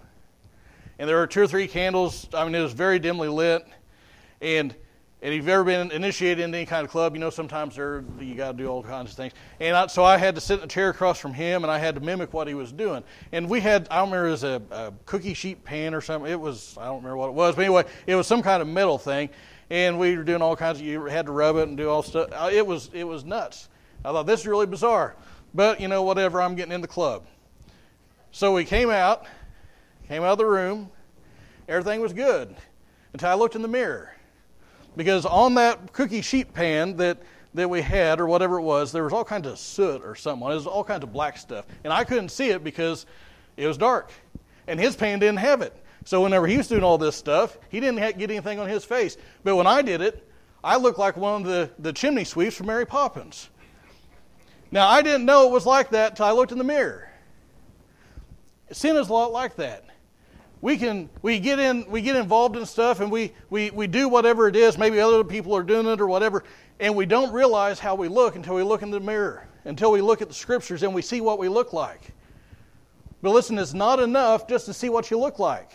and 1.00 1.10
there 1.10 1.18
were 1.18 1.28
two 1.28 1.42
or 1.42 1.48
three 1.48 1.68
candles 1.68 2.28
i 2.34 2.44
mean 2.44 2.56
it 2.56 2.62
was 2.62 2.74
very 2.74 3.00
dimly 3.00 3.28
lit 3.28 3.66
and 4.42 4.76
and 5.26 5.34
if 5.34 5.38
you've 5.38 5.50
ever 5.50 5.64
been 5.64 5.90
initiated 5.90 6.44
into 6.44 6.56
any 6.56 6.68
kind 6.68 6.86
of 6.86 6.92
club, 6.92 7.16
you 7.16 7.20
know 7.20 7.32
sometimes 7.32 7.78
there 7.78 8.04
you 8.20 8.36
got 8.36 8.52
to 8.52 8.58
do 8.60 8.68
all 8.68 8.84
kinds 8.84 9.10
of 9.10 9.18
things. 9.18 9.34
And 9.60 9.76
I, 9.76 9.88
so 9.88 10.04
I 10.04 10.18
had 10.18 10.36
to 10.36 10.42
sit 10.42 10.60
in 10.60 10.66
a 10.66 10.68
chair 10.68 10.90
across 10.90 11.18
from 11.20 11.34
him, 11.34 11.64
and 11.64 11.72
I 11.72 11.80
had 11.80 11.96
to 11.96 12.02
mimic 12.02 12.32
what 12.32 12.48
he 12.48 12.54
was 12.54 12.72
doing. 12.72 13.04
And 13.32 13.50
we 13.50 13.60
had 13.60 13.88
I 13.90 13.98
don't 13.98 14.10
remember 14.10 14.28
it 14.28 14.32
was 14.32 14.44
a, 14.44 14.62
a 14.70 14.94
cookie 15.08 15.34
sheet 15.34 15.64
pan 15.64 15.96
or 15.96 16.02
something. 16.02 16.32
It 16.32 16.40
was 16.40 16.78
I 16.80 16.86
don't 16.86 16.98
remember 16.98 17.18
what 17.18 17.30
it 17.30 17.34
was, 17.34 17.56
but 17.56 17.64
anyway, 17.64 17.86
it 18.06 18.14
was 18.14 18.28
some 18.28 18.44
kind 18.44 18.62
of 18.62 18.68
metal 18.68 19.00
thing 19.00 19.30
and 19.70 20.00
we 20.00 20.16
were 20.16 20.24
doing 20.24 20.42
all 20.42 20.56
kinds 20.56 20.80
of. 20.80 20.86
You 20.86 21.06
had 21.06 21.26
to 21.26 21.32
rub 21.32 21.56
it 21.58 21.68
and 21.68 21.78
do 21.78 21.90
all 21.90 22.04
stuff. 22.04 22.30
It 22.52 22.66
was 22.66 22.90
it 22.94 23.04
was 23.04 23.26
nuts. 23.26 23.70
I 24.04 24.12
thought 24.12 24.26
this 24.26 24.42
is 24.42 24.48
really 24.48 24.66
bizarre, 24.66 25.16
but 25.54 25.80
you 25.80 25.88
know 25.88 26.04
whatever. 26.04 26.42
I'm 26.42 26.56
getting 26.56 26.74
in 26.74 26.82
the 26.82 26.88
club. 26.88 27.26
So 28.32 28.54
we 28.54 28.66
came 28.66 28.90
out, 28.90 29.26
came 30.08 30.24
out 30.24 30.34
of 30.34 30.38
the 30.38 30.46
room. 30.46 30.90
Everything 31.68 32.02
was 32.02 32.14
good 32.14 32.56
until 33.14 33.30
I 33.30 33.34
looked 33.34 33.56
in 33.56 33.62
the 33.62 33.68
mirror, 33.68 34.14
because 34.96 35.26
on 35.26 35.56
that 35.56 35.94
cookie 35.94 36.22
sheet 36.22 36.54
pan 36.54 36.98
that 36.98 37.18
that 37.56 37.70
we 37.70 37.82
had 37.82 38.20
or 38.20 38.28
whatever 38.28 38.60
it 38.60 38.64
was, 38.64 38.92
there 38.92 39.04
was 39.04 39.14
all 39.14 39.24
kinds 39.24 39.48
of 39.48 39.58
soot 39.58 40.04
or 40.04 40.14
something. 40.14 40.48
It 40.48 40.54
was 40.54 40.68
all 40.68 40.84
kinds 40.84 41.04
of 41.04 41.14
black 41.14 41.38
stuff, 41.38 41.66
and 41.84 41.92
I 41.92 42.04
couldn't 42.04 42.30
see 42.30 42.50
it 42.50 42.64
because 42.64 43.06
it 43.58 43.66
was 43.66 43.78
dark, 43.78 44.12
and 44.68 44.80
his 44.80 44.96
pan 44.96 45.20
didn't 45.20 45.38
have 45.38 45.62
it. 45.62 45.74
So 46.06 46.22
whenever 46.22 46.46
he 46.46 46.56
was 46.56 46.68
doing 46.68 46.84
all 46.84 47.00
this 47.00 47.16
stuff, 47.16 47.58
he 47.70 47.80
didn't 47.80 48.18
get 48.18 48.30
anything 48.30 48.60
on 48.60 48.70
his 48.70 48.86
face. 48.86 49.18
But 49.44 49.56
when 49.56 49.66
I 49.66 49.82
did 49.82 50.02
it, 50.02 50.30
I 50.64 50.78
looked 50.78 51.00
like 51.00 51.18
one 51.18 51.42
of 51.42 51.48
the, 51.48 51.70
the 51.80 51.92
chimney 51.92 52.24
sweeps 52.24 52.56
from 52.56 52.68
Mary 52.68 52.86
Poppins. 52.86 53.50
Now, 54.72 54.88
I 54.88 55.02
didn't 55.02 55.26
know 55.26 55.48
it 55.48 55.52
was 55.52 55.66
like 55.66 55.90
that 55.90 56.12
until 56.12 56.28
I 56.28 56.32
looked 56.32 56.52
in 56.52 56.60
the 56.60 56.64
mirror. 56.64 57.10
Sin 58.72 58.96
is 58.98 59.10
a 59.10 59.14
lot 59.14 59.32
like 59.32 59.56
that. 59.56 59.84
We 60.62 60.78
can 60.78 61.10
we 61.22 61.40
get 61.40 61.60
in 61.60 61.90
we 61.90 62.02
get 62.02 62.16
involved 62.16 62.56
in 62.56 62.66
stuff 62.66 63.00
and 63.00 63.12
we, 63.12 63.34
we, 63.50 63.70
we 63.70 63.86
do 63.86 64.10
whatever 64.10 64.48
it 64.48 64.56
is, 64.56 64.78
maybe 64.78 65.00
other 65.00 65.24
people 65.24 65.56
are 65.56 65.64
doing 65.64 65.86
it 65.86 66.02
or 66.02 66.08
whatever, 66.08 66.44
and 66.80 66.96
we 66.96 67.06
don't 67.06 67.32
realize 67.32 67.78
how 67.78 67.94
we 67.94 68.08
look 68.08 68.36
until 68.36 68.56
we 68.56 68.64
look 68.64 68.82
in 68.82 68.90
the 68.90 69.00
mirror, 69.00 69.48
until 69.66 69.92
we 69.92 70.02
look 70.02 70.22
at 70.22 70.28
the 70.28 70.34
scriptures 70.34 70.82
and 70.82 70.94
we 70.94 71.04
see 71.04 71.22
what 71.22 71.38
we 71.38 71.50
look 71.50 71.74
like. 71.74 72.02
But 73.22 73.32
listen, 73.32 73.60
it's 73.60 73.74
not 73.74 74.00
enough 74.00 74.48
just 74.48 74.66
to 74.66 74.74
see 74.74 74.90
what 74.90 75.12
you 75.12 75.20
look 75.20 75.38
like. 75.38 75.72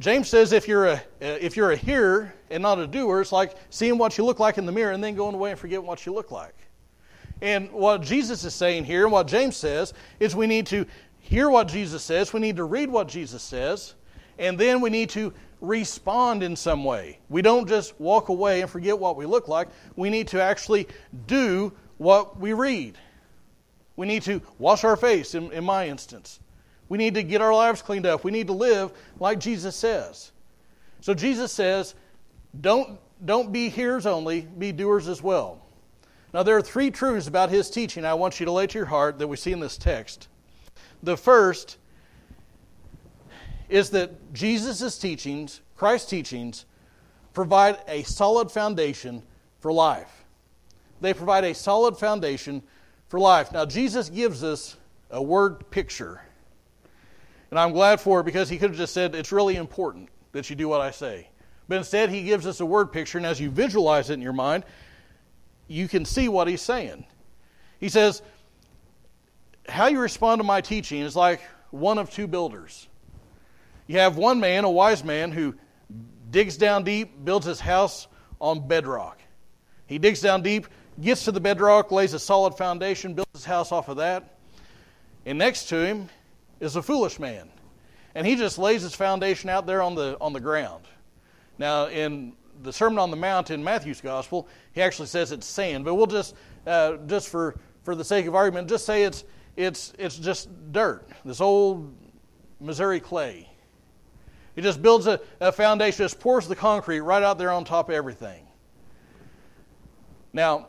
James 0.00 0.28
says 0.28 0.52
if 0.52 0.68
you're 0.68 0.86
a 0.86 0.94
uh, 0.94 0.98
if 1.20 1.56
you're 1.56 1.72
a 1.72 1.76
hearer 1.76 2.32
and 2.50 2.62
not 2.62 2.78
a 2.78 2.86
doer, 2.86 3.20
it's 3.20 3.32
like 3.32 3.54
seeing 3.70 3.98
what 3.98 4.16
you 4.16 4.24
look 4.24 4.38
like 4.38 4.56
in 4.56 4.64
the 4.64 4.72
mirror 4.72 4.92
and 4.92 5.02
then 5.02 5.16
going 5.16 5.34
away 5.34 5.50
and 5.50 5.58
forgetting 5.58 5.86
what 5.86 6.06
you 6.06 6.14
look 6.14 6.30
like. 6.30 6.54
And 7.40 7.70
what 7.72 8.02
Jesus 8.02 8.44
is 8.44 8.54
saying 8.54 8.84
here, 8.84 9.04
and 9.04 9.12
what 9.12 9.26
James 9.26 9.56
says, 9.56 9.94
is 10.18 10.34
we 10.34 10.46
need 10.46 10.66
to 10.66 10.86
hear 11.20 11.50
what 11.50 11.68
Jesus 11.68 12.02
says, 12.02 12.32
we 12.32 12.40
need 12.40 12.56
to 12.56 12.64
read 12.64 12.88
what 12.90 13.08
Jesus 13.08 13.42
says, 13.42 13.94
and 14.38 14.58
then 14.58 14.80
we 14.80 14.90
need 14.90 15.10
to 15.10 15.32
respond 15.60 16.42
in 16.42 16.56
some 16.56 16.84
way. 16.84 17.18
We 17.28 17.42
don't 17.42 17.68
just 17.68 17.98
walk 18.00 18.28
away 18.28 18.60
and 18.60 18.70
forget 18.70 18.98
what 18.98 19.16
we 19.16 19.26
look 19.26 19.48
like. 19.48 19.68
We 19.96 20.10
need 20.10 20.28
to 20.28 20.42
actually 20.42 20.88
do 21.26 21.72
what 21.98 22.38
we 22.38 22.52
read. 22.52 22.96
We 23.96 24.06
need 24.06 24.22
to 24.22 24.40
wash 24.58 24.84
our 24.84 24.96
face, 24.96 25.34
in, 25.34 25.52
in 25.52 25.64
my 25.64 25.88
instance. 25.88 26.40
We 26.88 26.98
need 26.98 27.14
to 27.14 27.22
get 27.22 27.40
our 27.40 27.52
lives 27.52 27.82
cleaned 27.82 28.06
up. 28.06 28.24
We 28.24 28.30
need 28.30 28.46
to 28.46 28.52
live 28.52 28.92
like 29.20 29.38
Jesus 29.38 29.76
says. 29.76 30.32
So 31.00 31.14
Jesus 31.14 31.52
says, 31.52 31.94
don't, 32.60 32.98
don't 33.24 33.52
be 33.52 33.68
hearers 33.68 34.06
only, 34.06 34.42
be 34.42 34.72
doers 34.72 35.08
as 35.08 35.22
well. 35.22 35.60
Now, 36.34 36.42
there 36.42 36.56
are 36.56 36.62
three 36.62 36.90
truths 36.90 37.26
about 37.26 37.50
his 37.50 37.70
teaching 37.70 38.04
I 38.04 38.14
want 38.14 38.38
you 38.38 38.46
to 38.46 38.52
lay 38.52 38.66
to 38.66 38.78
your 38.78 38.86
heart 38.86 39.18
that 39.18 39.26
we 39.26 39.36
see 39.36 39.52
in 39.52 39.60
this 39.60 39.78
text. 39.78 40.28
The 41.02 41.16
first 41.16 41.78
is 43.68 43.90
that 43.90 44.32
Jesus' 44.32 44.98
teachings, 44.98 45.60
Christ's 45.76 46.10
teachings, 46.10 46.64
provide 47.32 47.78
a 47.86 48.02
solid 48.02 48.50
foundation 48.50 49.22
for 49.60 49.72
life. 49.72 50.24
They 51.00 51.14
provide 51.14 51.44
a 51.44 51.54
solid 51.54 51.96
foundation 51.96 52.62
for 53.08 53.20
life. 53.20 53.52
Now, 53.52 53.64
Jesus 53.64 54.10
gives 54.10 54.42
us 54.42 54.76
a 55.10 55.22
word 55.22 55.70
picture. 55.70 56.20
And 57.50 57.58
I'm 57.58 57.72
glad 57.72 58.00
for 58.00 58.20
it 58.20 58.24
because 58.24 58.48
he 58.48 58.58
could 58.58 58.70
have 58.70 58.78
just 58.78 58.92
said, 58.92 59.14
it's 59.14 59.32
really 59.32 59.56
important 59.56 60.08
that 60.32 60.50
you 60.50 60.56
do 60.56 60.68
what 60.68 60.80
I 60.80 60.90
say. 60.90 61.28
But 61.66 61.78
instead, 61.78 62.10
he 62.10 62.22
gives 62.22 62.46
us 62.46 62.60
a 62.60 62.66
word 62.66 62.92
picture, 62.92 63.18
and 63.18 63.26
as 63.26 63.40
you 63.40 63.50
visualize 63.50 64.10
it 64.10 64.14
in 64.14 64.22
your 64.22 64.32
mind, 64.32 64.64
you 65.66 65.86
can 65.86 66.04
see 66.04 66.28
what 66.28 66.48
he's 66.48 66.62
saying. 66.62 67.04
He 67.78 67.88
says, 67.88 68.22
How 69.68 69.86
you 69.86 70.00
respond 70.00 70.40
to 70.40 70.44
my 70.44 70.60
teaching 70.60 71.00
is 71.00 71.14
like 71.14 71.40
one 71.70 71.98
of 71.98 72.10
two 72.10 72.26
builders. 72.26 72.88
You 73.86 73.98
have 73.98 74.16
one 74.16 74.40
man, 74.40 74.64
a 74.64 74.70
wise 74.70 75.04
man, 75.04 75.30
who 75.30 75.54
digs 76.30 76.56
down 76.56 76.84
deep, 76.84 77.24
builds 77.24 77.46
his 77.46 77.60
house 77.60 78.06
on 78.40 78.66
bedrock. 78.66 79.20
He 79.86 79.98
digs 79.98 80.20
down 80.20 80.42
deep, 80.42 80.66
gets 81.00 81.24
to 81.24 81.32
the 81.32 81.40
bedrock, 81.40 81.90
lays 81.90 82.14
a 82.14 82.18
solid 82.18 82.54
foundation, 82.54 83.14
builds 83.14 83.30
his 83.32 83.44
house 83.44 83.72
off 83.72 83.88
of 83.88 83.98
that. 83.98 84.38
And 85.24 85.38
next 85.38 85.68
to 85.68 85.76
him 85.76 86.08
is 86.60 86.76
a 86.76 86.82
foolish 86.82 87.18
man. 87.18 87.48
And 88.14 88.26
he 88.26 88.36
just 88.36 88.58
lays 88.58 88.82
his 88.82 88.94
foundation 88.94 89.50
out 89.50 89.66
there 89.66 89.82
on 89.82 89.94
the, 89.94 90.16
on 90.20 90.32
the 90.32 90.40
ground. 90.40 90.84
Now, 91.58 91.86
in 91.86 92.32
the 92.62 92.72
Sermon 92.72 92.98
on 92.98 93.10
the 93.10 93.16
Mount 93.16 93.50
in 93.50 93.62
Matthew's 93.62 94.00
Gospel, 94.00 94.48
he 94.72 94.82
actually 94.82 95.06
says 95.06 95.32
it's 95.32 95.46
sand, 95.46 95.84
but 95.84 95.94
we'll 95.94 96.06
just, 96.06 96.34
uh, 96.66 96.96
just 97.06 97.28
for, 97.28 97.56
for 97.82 97.94
the 97.94 98.04
sake 98.04 98.26
of 98.26 98.34
argument, 98.34 98.68
just 98.68 98.84
say 98.84 99.04
it's, 99.04 99.24
it's, 99.56 99.92
it's 99.98 100.16
just 100.16 100.48
dirt, 100.72 101.08
this 101.24 101.40
old 101.40 101.94
Missouri 102.60 103.00
clay. 103.00 103.48
He 104.54 104.62
just 104.62 104.82
builds 104.82 105.06
a, 105.06 105.20
a 105.40 105.52
foundation, 105.52 106.04
just 106.04 106.18
pours 106.18 106.48
the 106.48 106.56
concrete 106.56 107.00
right 107.00 107.22
out 107.22 107.38
there 107.38 107.52
on 107.52 107.64
top 107.64 107.88
of 107.88 107.94
everything. 107.94 108.44
Now, 110.32 110.68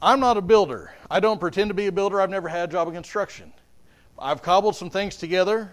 I'm 0.00 0.18
not 0.18 0.36
a 0.36 0.42
builder. 0.42 0.92
I 1.08 1.20
don't 1.20 1.38
pretend 1.38 1.70
to 1.70 1.74
be 1.74 1.86
a 1.86 1.92
builder. 1.92 2.20
I've 2.20 2.30
never 2.30 2.48
had 2.48 2.68
a 2.68 2.72
job 2.72 2.88
of 2.88 2.94
construction. 2.94 3.52
I've 4.22 4.40
cobbled 4.40 4.76
some 4.76 4.88
things 4.88 5.16
together, 5.16 5.72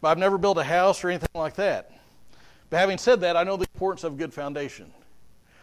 but 0.00 0.08
I've 0.08 0.18
never 0.18 0.38
built 0.38 0.58
a 0.58 0.64
house 0.64 1.02
or 1.02 1.10
anything 1.10 1.28
like 1.34 1.56
that. 1.56 1.90
But 2.70 2.78
having 2.78 2.98
said 2.98 3.20
that, 3.22 3.36
I 3.36 3.42
know 3.42 3.56
the 3.56 3.66
importance 3.74 4.04
of 4.04 4.12
a 4.12 4.16
good 4.16 4.32
foundation. 4.32 4.92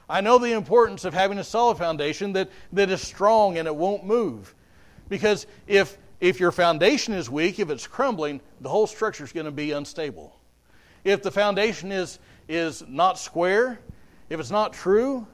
I 0.09 0.19
know 0.19 0.37
the 0.37 0.51
importance 0.51 1.05
of 1.05 1.13
having 1.13 1.37
a 1.37 1.43
solid 1.43 1.77
foundation 1.77 2.33
that, 2.33 2.49
that 2.73 2.89
is 2.89 3.01
strong 3.01 3.57
and 3.57 3.65
it 3.65 3.73
won't 3.73 4.03
move. 4.03 4.53
Because 5.07 5.47
if, 5.67 5.97
if 6.19 6.37
your 6.37 6.51
foundation 6.51 7.13
is 7.13 7.29
weak, 7.29 7.59
if 7.59 7.69
it's 7.69 7.87
crumbling, 7.87 8.41
the 8.59 8.67
whole 8.67 8.87
structure 8.87 9.23
is 9.23 9.31
going 9.31 9.45
to 9.45 9.51
be 9.51 9.71
unstable. 9.71 10.35
If 11.05 11.23
the 11.23 11.31
foundation 11.31 11.93
is, 11.93 12.19
is 12.49 12.83
not 12.89 13.19
square, 13.19 13.79
if 14.29 14.37
it's 14.37 14.51
not 14.51 14.73
true, 14.73 15.25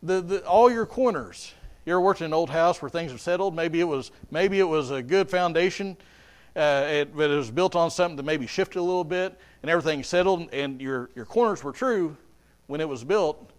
the, 0.00 0.20
the, 0.20 0.46
all 0.46 0.70
your 0.70 0.86
corners. 0.86 1.52
You 1.86 1.92
ever 1.92 2.00
worked 2.00 2.20
in 2.20 2.26
an 2.26 2.32
old 2.32 2.48
house 2.48 2.80
where 2.80 2.88
things 2.88 3.10
have 3.10 3.20
settled? 3.20 3.54
Maybe 3.54 3.80
it 3.80 3.84
was, 3.84 4.10
maybe 4.30 4.58
it 4.58 4.68
was 4.68 4.90
a 4.90 5.02
good 5.02 5.28
foundation, 5.28 5.96
uh, 6.56 6.84
it, 6.88 7.16
but 7.16 7.30
it 7.30 7.36
was 7.36 7.50
built 7.50 7.76
on 7.76 7.90
something 7.90 8.16
that 8.16 8.22
maybe 8.22 8.46
shifted 8.46 8.78
a 8.78 8.82
little 8.82 9.04
bit, 9.04 9.38
and 9.62 9.70
everything 9.70 10.02
settled, 10.02 10.48
and 10.52 10.80
your, 10.80 11.10
your 11.14 11.26
corners 11.26 11.62
were 11.62 11.72
true 11.72 12.16
when 12.68 12.80
it 12.80 12.88
was 12.88 13.04
built, 13.04 13.50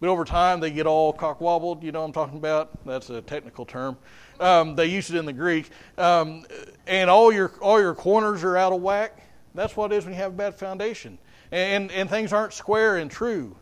but 0.00 0.08
over 0.08 0.24
time 0.24 0.60
they 0.60 0.70
get 0.70 0.86
all 0.86 1.12
cock 1.12 1.42
wobbled. 1.42 1.82
You 1.82 1.92
know 1.92 2.00
what 2.00 2.06
I'm 2.06 2.12
talking 2.12 2.38
about? 2.38 2.84
That's 2.86 3.10
a 3.10 3.20
technical 3.20 3.66
term. 3.66 3.98
Um, 4.40 4.74
they 4.74 4.86
use 4.86 5.10
it 5.10 5.16
in 5.16 5.26
the 5.26 5.32
Greek, 5.32 5.68
um, 5.98 6.46
and 6.86 7.10
all 7.10 7.30
your 7.30 7.52
all 7.60 7.80
your 7.80 7.94
corners 7.94 8.42
are 8.44 8.56
out 8.56 8.72
of 8.72 8.80
whack. 8.80 9.22
That's 9.54 9.76
what 9.76 9.92
it 9.92 9.96
is 9.96 10.04
when 10.04 10.14
you 10.14 10.20
have 10.20 10.32
a 10.32 10.36
bad 10.36 10.54
foundation, 10.54 11.18
and 11.50 11.90
and 11.92 12.08
things 12.08 12.32
aren't 12.32 12.52
square 12.52 12.96
and 12.96 13.10
true, 13.10 13.56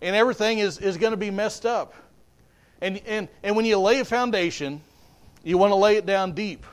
and 0.00 0.14
everything 0.16 0.58
is 0.58 0.78
is 0.78 0.96
going 0.96 1.12
to 1.12 1.18
be 1.18 1.30
messed 1.30 1.66
up. 1.66 1.94
And 2.80 3.00
and 3.06 3.28
and 3.42 3.56
when 3.56 3.64
you 3.64 3.78
lay 3.78 4.00
a 4.00 4.04
foundation, 4.04 4.80
you 5.42 5.58
want 5.58 5.72
to 5.72 5.76
lay 5.76 5.96
it 5.96 6.06
down 6.06 6.32
deep 6.32 6.64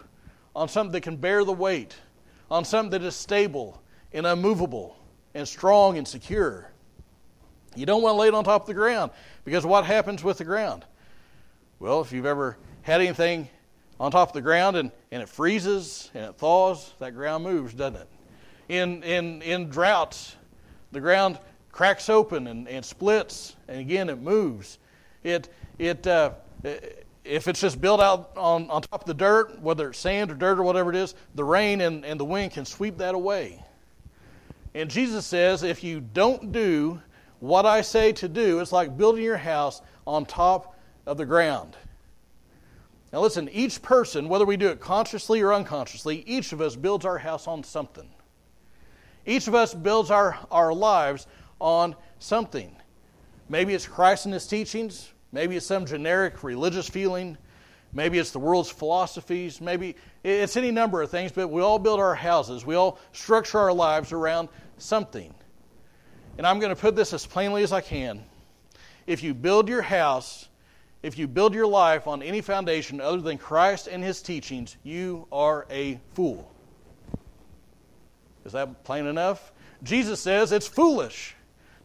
on 0.55 0.69
something 0.69 0.91
that 0.93 1.01
can 1.01 1.17
bear 1.17 1.43
the 1.43 1.53
weight, 1.53 1.95
on 2.49 2.63
something 2.65 2.91
that 2.91 3.03
is 3.03 3.15
stable 3.15 3.81
and 4.13 4.25
unmovable 4.25 4.97
and 5.33 5.47
strong 5.47 5.97
and 5.97 6.07
secure. 6.07 6.71
You 7.75 7.85
don't 7.85 8.01
want 8.01 8.13
to 8.13 8.19
lay 8.19 8.27
it 8.29 8.33
on 8.33 8.43
top 8.43 8.61
of 8.61 8.67
the 8.67 8.73
ground 8.73 9.11
because 9.43 9.65
what 9.65 9.85
happens 9.85 10.23
with 10.23 10.37
the 10.37 10.45
ground? 10.45 10.85
Well, 11.79 11.99
if 12.01 12.13
you've 12.13 12.25
ever 12.25 12.57
had 12.83 13.01
anything 13.01 13.49
on 13.99 14.11
top 14.11 14.29
of 14.29 14.33
the 14.33 14.41
ground 14.41 14.77
and, 14.77 14.91
and 15.11 15.21
it 15.21 15.27
freezes 15.27 16.09
and 16.13 16.25
it 16.25 16.37
thaws, 16.37 16.93
that 16.99 17.13
ground 17.13 17.43
moves, 17.43 17.73
doesn't 17.73 18.01
it? 18.01 18.07
In, 18.69 19.03
in, 19.03 19.41
in 19.41 19.69
droughts, 19.69 20.35
the 20.93 21.01
ground 21.01 21.37
cracks 21.71 22.09
open 22.09 22.47
and, 22.47 22.69
and 22.69 22.85
splits, 22.85 23.55
and 23.67 23.79
again 23.79 24.09
it 24.09 24.21
moves. 24.21 24.79
It, 25.23 25.49
it, 25.79 26.05
uh, 26.07 26.31
if 27.23 27.47
it's 27.47 27.59
just 27.59 27.81
built 27.81 27.99
out 27.99 28.31
on, 28.35 28.69
on 28.69 28.81
top 28.81 29.01
of 29.01 29.05
the 29.05 29.13
dirt, 29.13 29.59
whether 29.61 29.89
it's 29.89 29.99
sand 29.99 30.31
or 30.31 30.35
dirt 30.35 30.59
or 30.59 30.63
whatever 30.63 30.89
it 30.89 30.95
is, 30.95 31.15
the 31.35 31.43
rain 31.43 31.81
and, 31.81 32.05
and 32.05 32.19
the 32.19 32.25
wind 32.25 32.51
can 32.51 32.65
sweep 32.65 32.97
that 32.97 33.15
away. 33.15 33.63
And 34.73 34.89
Jesus 34.89 35.25
says, 35.25 35.63
if 35.63 35.83
you 35.83 36.01
don't 36.01 36.51
do 36.51 37.01
what 37.39 37.65
I 37.65 37.81
say 37.81 38.11
to 38.13 38.27
do, 38.27 38.59
it's 38.59 38.71
like 38.71 38.97
building 38.97 39.23
your 39.23 39.37
house 39.37 39.81
on 40.05 40.25
top 40.25 40.77
of 41.05 41.17
the 41.17 41.25
ground. 41.25 41.75
Now, 43.13 43.21
listen, 43.21 43.49
each 43.49 43.81
person, 43.81 44.27
whether 44.27 44.45
we 44.45 44.57
do 44.57 44.67
it 44.67 44.81
consciously 44.81 45.41
or 45.41 45.53
unconsciously, 45.53 46.23
each 46.27 46.51
of 46.51 46.59
us 46.59 46.75
builds 46.75 47.05
our 47.05 47.17
house 47.17 47.47
on 47.47 47.63
something. 47.63 48.09
Each 49.25 49.47
of 49.47 49.55
us 49.55 49.73
builds 49.73 50.11
our, 50.11 50.37
our 50.51 50.73
lives 50.73 51.25
on 51.59 51.95
something. 52.19 52.75
Maybe 53.47 53.73
it's 53.73 53.87
Christ 53.87 54.25
and 54.25 54.33
His 54.33 54.45
teachings. 54.47 55.13
Maybe 55.31 55.57
it's 55.57 55.65
some 55.65 55.85
generic 55.85 56.43
religious 56.43 56.87
feeling. 56.87 57.37
Maybe 57.93 58.19
it's 58.19 58.31
the 58.31 58.39
world's 58.39 58.69
philosophies. 58.69 59.61
Maybe 59.61 59.95
it's 60.23 60.57
any 60.57 60.71
number 60.71 61.01
of 61.01 61.09
things, 61.09 61.31
but 61.31 61.47
we 61.49 61.61
all 61.61 61.79
build 61.79 61.99
our 61.99 62.15
houses. 62.15 62.65
We 62.65 62.75
all 62.75 62.99
structure 63.13 63.59
our 63.59 63.73
lives 63.73 64.11
around 64.11 64.49
something. 64.77 65.33
And 66.37 66.45
I'm 66.45 66.59
going 66.59 66.75
to 66.75 66.79
put 66.79 66.95
this 66.95 67.13
as 67.13 67.25
plainly 67.25 67.63
as 67.63 67.71
I 67.71 67.81
can. 67.81 68.23
If 69.07 69.23
you 69.23 69.33
build 69.33 69.69
your 69.69 69.81
house, 69.81 70.49
if 71.03 71.17
you 71.17 71.27
build 71.27 71.53
your 71.53 71.67
life 71.67 72.07
on 72.07 72.21
any 72.21 72.41
foundation 72.41 72.99
other 72.99 73.21
than 73.21 73.37
Christ 73.37 73.87
and 73.87 74.03
his 74.03 74.21
teachings, 74.21 74.75
you 74.83 75.27
are 75.31 75.65
a 75.69 75.99
fool. 76.13 76.51
Is 78.43 78.51
that 78.51 78.83
plain 78.83 79.05
enough? 79.05 79.53
Jesus 79.83 80.19
says 80.19 80.51
it's 80.51 80.67
foolish 80.67 81.35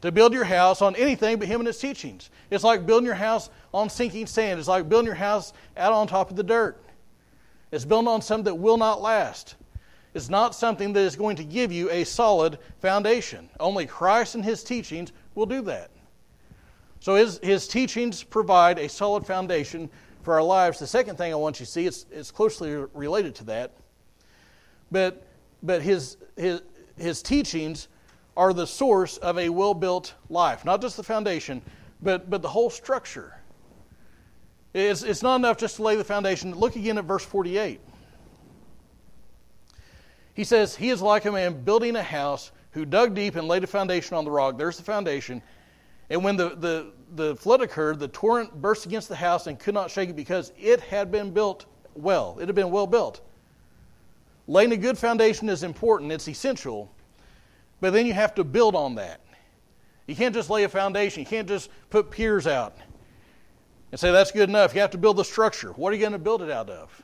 to 0.01 0.11
build 0.11 0.33
your 0.33 0.43
house 0.43 0.81
on 0.81 0.95
anything 0.95 1.37
but 1.37 1.47
him 1.47 1.61
and 1.61 1.67
his 1.67 1.77
teachings. 1.79 2.29
It's 2.49 2.63
like 2.63 2.85
building 2.85 3.05
your 3.05 3.15
house 3.15 3.49
on 3.73 3.89
sinking 3.89 4.27
sand. 4.27 4.59
It's 4.59 4.67
like 4.67 4.89
building 4.89 5.05
your 5.05 5.15
house 5.15 5.53
out 5.77 5.93
on 5.93 6.07
top 6.07 6.29
of 6.29 6.35
the 6.35 6.43
dirt. 6.43 6.83
It's 7.71 7.85
built 7.85 8.07
on 8.07 8.21
something 8.21 8.45
that 8.45 8.55
will 8.55 8.77
not 8.77 9.01
last 9.01 9.55
It's 10.13 10.29
not 10.29 10.53
something 10.55 10.91
that 10.93 10.99
is 11.01 11.15
going 11.15 11.37
to 11.37 11.43
give 11.43 11.71
you 11.71 11.89
a 11.89 12.03
solid 12.03 12.57
foundation. 12.79 13.49
Only 13.59 13.85
Christ 13.85 14.35
and 14.35 14.43
his 14.43 14.63
teachings 14.63 15.13
will 15.35 15.45
do 15.45 15.61
that. 15.63 15.89
So 16.99 17.15
his, 17.15 17.39
his 17.41 17.67
teachings 17.67 18.21
provide 18.21 18.77
a 18.77 18.89
solid 18.89 19.25
foundation 19.25 19.89
for 20.21 20.33
our 20.33 20.43
lives. 20.43 20.79
The 20.79 20.87
second 20.87 21.15
thing 21.15 21.31
I 21.31 21.35
want 21.35 21.59
you 21.59 21.65
to 21.65 21.71
see, 21.71 21.85
it's, 21.85 22.05
it's 22.11 22.29
closely 22.29 22.75
related 22.93 23.33
to 23.35 23.43
that, 23.45 23.71
but, 24.91 25.25
but 25.63 25.81
his, 25.81 26.17
his, 26.35 26.61
his 26.97 27.21
teachings 27.21 27.87
are 28.37 28.53
the 28.53 28.67
source 28.67 29.17
of 29.17 29.37
a 29.37 29.49
well 29.49 29.73
built 29.73 30.13
life. 30.29 30.65
Not 30.65 30.81
just 30.81 30.97
the 30.97 31.03
foundation, 31.03 31.61
but, 32.01 32.29
but 32.29 32.41
the 32.41 32.49
whole 32.49 32.69
structure. 32.69 33.35
It's, 34.73 35.03
it's 35.03 35.21
not 35.21 35.35
enough 35.35 35.57
just 35.57 35.75
to 35.77 35.83
lay 35.83 35.95
the 35.95 36.03
foundation. 36.03 36.55
Look 36.55 36.75
again 36.75 36.97
at 36.97 37.05
verse 37.05 37.25
48. 37.25 37.79
He 40.33 40.43
says, 40.43 40.75
He 40.75 40.89
is 40.89 41.01
like 41.01 41.25
a 41.25 41.31
man 41.31 41.61
building 41.63 41.95
a 41.95 42.03
house 42.03 42.51
who 42.71 42.85
dug 42.85 43.13
deep 43.13 43.35
and 43.35 43.47
laid 43.47 43.63
a 43.63 43.67
foundation 43.67 44.15
on 44.15 44.23
the 44.23 44.31
rock. 44.31 44.57
There's 44.57 44.77
the 44.77 44.83
foundation. 44.83 45.41
And 46.09 46.23
when 46.23 46.37
the, 46.37 46.55
the, 46.55 46.93
the 47.15 47.35
flood 47.35 47.61
occurred, 47.61 47.99
the 47.99 48.07
torrent 48.07 48.61
burst 48.61 48.85
against 48.85 49.09
the 49.09 49.15
house 49.15 49.47
and 49.47 49.59
could 49.59 49.73
not 49.73 49.91
shake 49.91 50.09
it 50.09 50.15
because 50.15 50.53
it 50.57 50.79
had 50.79 51.11
been 51.11 51.31
built 51.31 51.65
well. 51.95 52.37
It 52.39 52.47
had 52.47 52.55
been 52.55 52.71
well 52.71 52.87
built. 52.87 53.21
Laying 54.47 54.71
a 54.71 54.77
good 54.77 54.97
foundation 54.97 55.49
is 55.49 55.63
important, 55.63 56.11
it's 56.11 56.27
essential. 56.27 56.91
But 57.81 57.91
then 57.91 58.05
you 58.05 58.13
have 58.13 58.35
to 58.35 58.43
build 58.43 58.75
on 58.75 58.95
that. 58.95 59.19
You 60.07 60.15
can't 60.15 60.33
just 60.33 60.49
lay 60.49 60.63
a 60.63 60.69
foundation. 60.69 61.21
You 61.21 61.25
can't 61.25 61.47
just 61.47 61.69
put 61.89 62.11
piers 62.11 62.47
out 62.47 62.77
and 63.91 63.99
say 63.99 64.11
that's 64.11 64.31
good 64.31 64.49
enough. 64.49 64.73
You 64.73 64.81
have 64.81 64.91
to 64.91 64.97
build 64.97 65.17
the 65.17 65.25
structure. 65.25 65.71
What 65.73 65.91
are 65.91 65.95
you 65.95 66.01
going 66.01 66.13
to 66.13 66.19
build 66.19 66.41
it 66.41 66.49
out 66.49 66.69
of? 66.69 67.03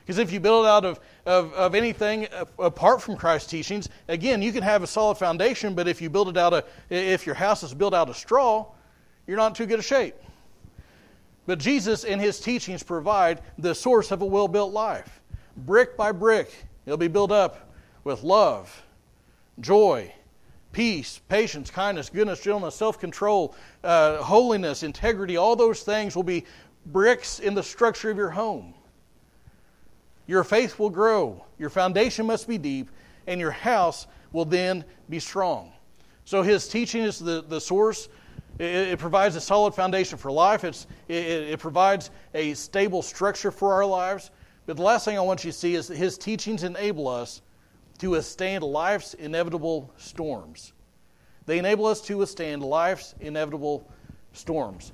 Because 0.00 0.18
if 0.18 0.32
you 0.32 0.40
build 0.40 0.64
it 0.64 0.68
out 0.68 0.84
of, 0.84 1.00
of, 1.26 1.52
of 1.52 1.74
anything 1.74 2.28
apart 2.58 3.02
from 3.02 3.16
Christ's 3.16 3.50
teachings, 3.50 3.90
again, 4.08 4.40
you 4.40 4.52
can 4.52 4.62
have 4.62 4.82
a 4.82 4.86
solid 4.86 5.16
foundation, 5.16 5.74
but 5.74 5.86
if 5.86 6.00
you 6.00 6.08
build 6.08 6.30
it 6.30 6.36
out 6.38 6.54
of, 6.54 6.64
if 6.88 7.26
your 7.26 7.34
house 7.34 7.62
is 7.62 7.74
built 7.74 7.92
out 7.92 8.08
of 8.08 8.16
straw, 8.16 8.66
you're 9.26 9.36
not 9.36 9.48
in 9.48 9.54
too 9.54 9.66
good 9.66 9.78
a 9.78 9.82
shape. 9.82 10.14
But 11.46 11.58
Jesus 11.58 12.04
and 12.04 12.20
his 12.20 12.40
teachings 12.40 12.82
provide 12.82 13.42
the 13.58 13.74
source 13.74 14.10
of 14.10 14.22
a 14.22 14.24
well 14.24 14.48
built 14.48 14.72
life. 14.72 15.20
Brick 15.58 15.96
by 15.96 16.12
brick, 16.12 16.54
it'll 16.86 16.96
be 16.96 17.08
built 17.08 17.32
up 17.32 17.72
with 18.04 18.22
love, 18.22 18.82
joy, 19.60 20.12
peace, 20.72 21.20
patience, 21.28 21.70
kindness, 21.70 22.10
goodness, 22.10 22.40
gentleness, 22.40 22.74
self 22.74 22.98
control, 22.98 23.54
uh, 23.84 24.18
holiness, 24.18 24.82
integrity. 24.82 25.36
All 25.36 25.56
those 25.56 25.82
things 25.82 26.14
will 26.14 26.22
be 26.22 26.44
bricks 26.86 27.40
in 27.40 27.54
the 27.54 27.62
structure 27.62 28.10
of 28.10 28.16
your 28.16 28.30
home. 28.30 28.74
Your 30.26 30.44
faith 30.44 30.78
will 30.78 30.90
grow, 30.90 31.44
your 31.58 31.70
foundation 31.70 32.26
must 32.26 32.46
be 32.46 32.58
deep, 32.58 32.90
and 33.26 33.40
your 33.40 33.50
house 33.50 34.06
will 34.32 34.44
then 34.44 34.84
be 35.08 35.18
strong. 35.18 35.72
So, 36.24 36.42
his 36.42 36.68
teaching 36.68 37.02
is 37.02 37.18
the, 37.18 37.42
the 37.48 37.60
source. 37.60 38.08
It, 38.58 38.64
it 38.64 38.98
provides 38.98 39.36
a 39.36 39.40
solid 39.40 39.74
foundation 39.74 40.18
for 40.18 40.30
life. 40.30 40.64
It's, 40.64 40.86
it, 41.08 41.14
it 41.24 41.58
provides 41.60 42.10
a 42.34 42.52
stable 42.54 43.02
structure 43.02 43.50
for 43.50 43.72
our 43.72 43.86
lives. 43.86 44.30
But 44.66 44.76
the 44.76 44.82
last 44.82 45.06
thing 45.06 45.16
I 45.16 45.22
want 45.22 45.44
you 45.44 45.50
to 45.50 45.56
see 45.56 45.74
is 45.74 45.88
that 45.88 45.96
his 45.96 46.18
teachings 46.18 46.64
enable 46.64 47.08
us 47.08 47.40
to 47.98 48.10
withstand 48.10 48.64
life's 48.64 49.14
inevitable 49.14 49.92
storms. 49.96 50.72
They 51.46 51.58
enable 51.58 51.86
us 51.86 52.00
to 52.02 52.18
withstand 52.18 52.62
life's 52.62 53.14
inevitable 53.20 53.90
storms. 54.32 54.92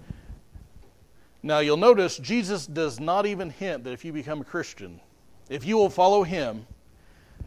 Now, 1.43 1.59
you'll 1.59 1.77
notice 1.77 2.17
Jesus 2.17 2.67
does 2.67 2.99
not 3.01 3.27
even 3.27 3.51
hint 3.51 3.85
that 3.85 3.93
if 3.93 4.05
you 4.05 4.13
become 4.13 4.41
a 4.41 4.45
Christian, 4.45 5.01
if 5.51 5.67
you 5.67 5.77
will 5.77 5.91
follow 5.91 6.23
him, 6.23 6.67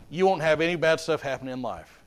you 0.10 0.26
won't 0.26 0.42
have 0.42 0.62
any 0.62 0.76
bad 0.76 1.00
stuff 1.00 1.22
happen 1.22 1.48
in 1.48 1.62
life. 1.62 2.00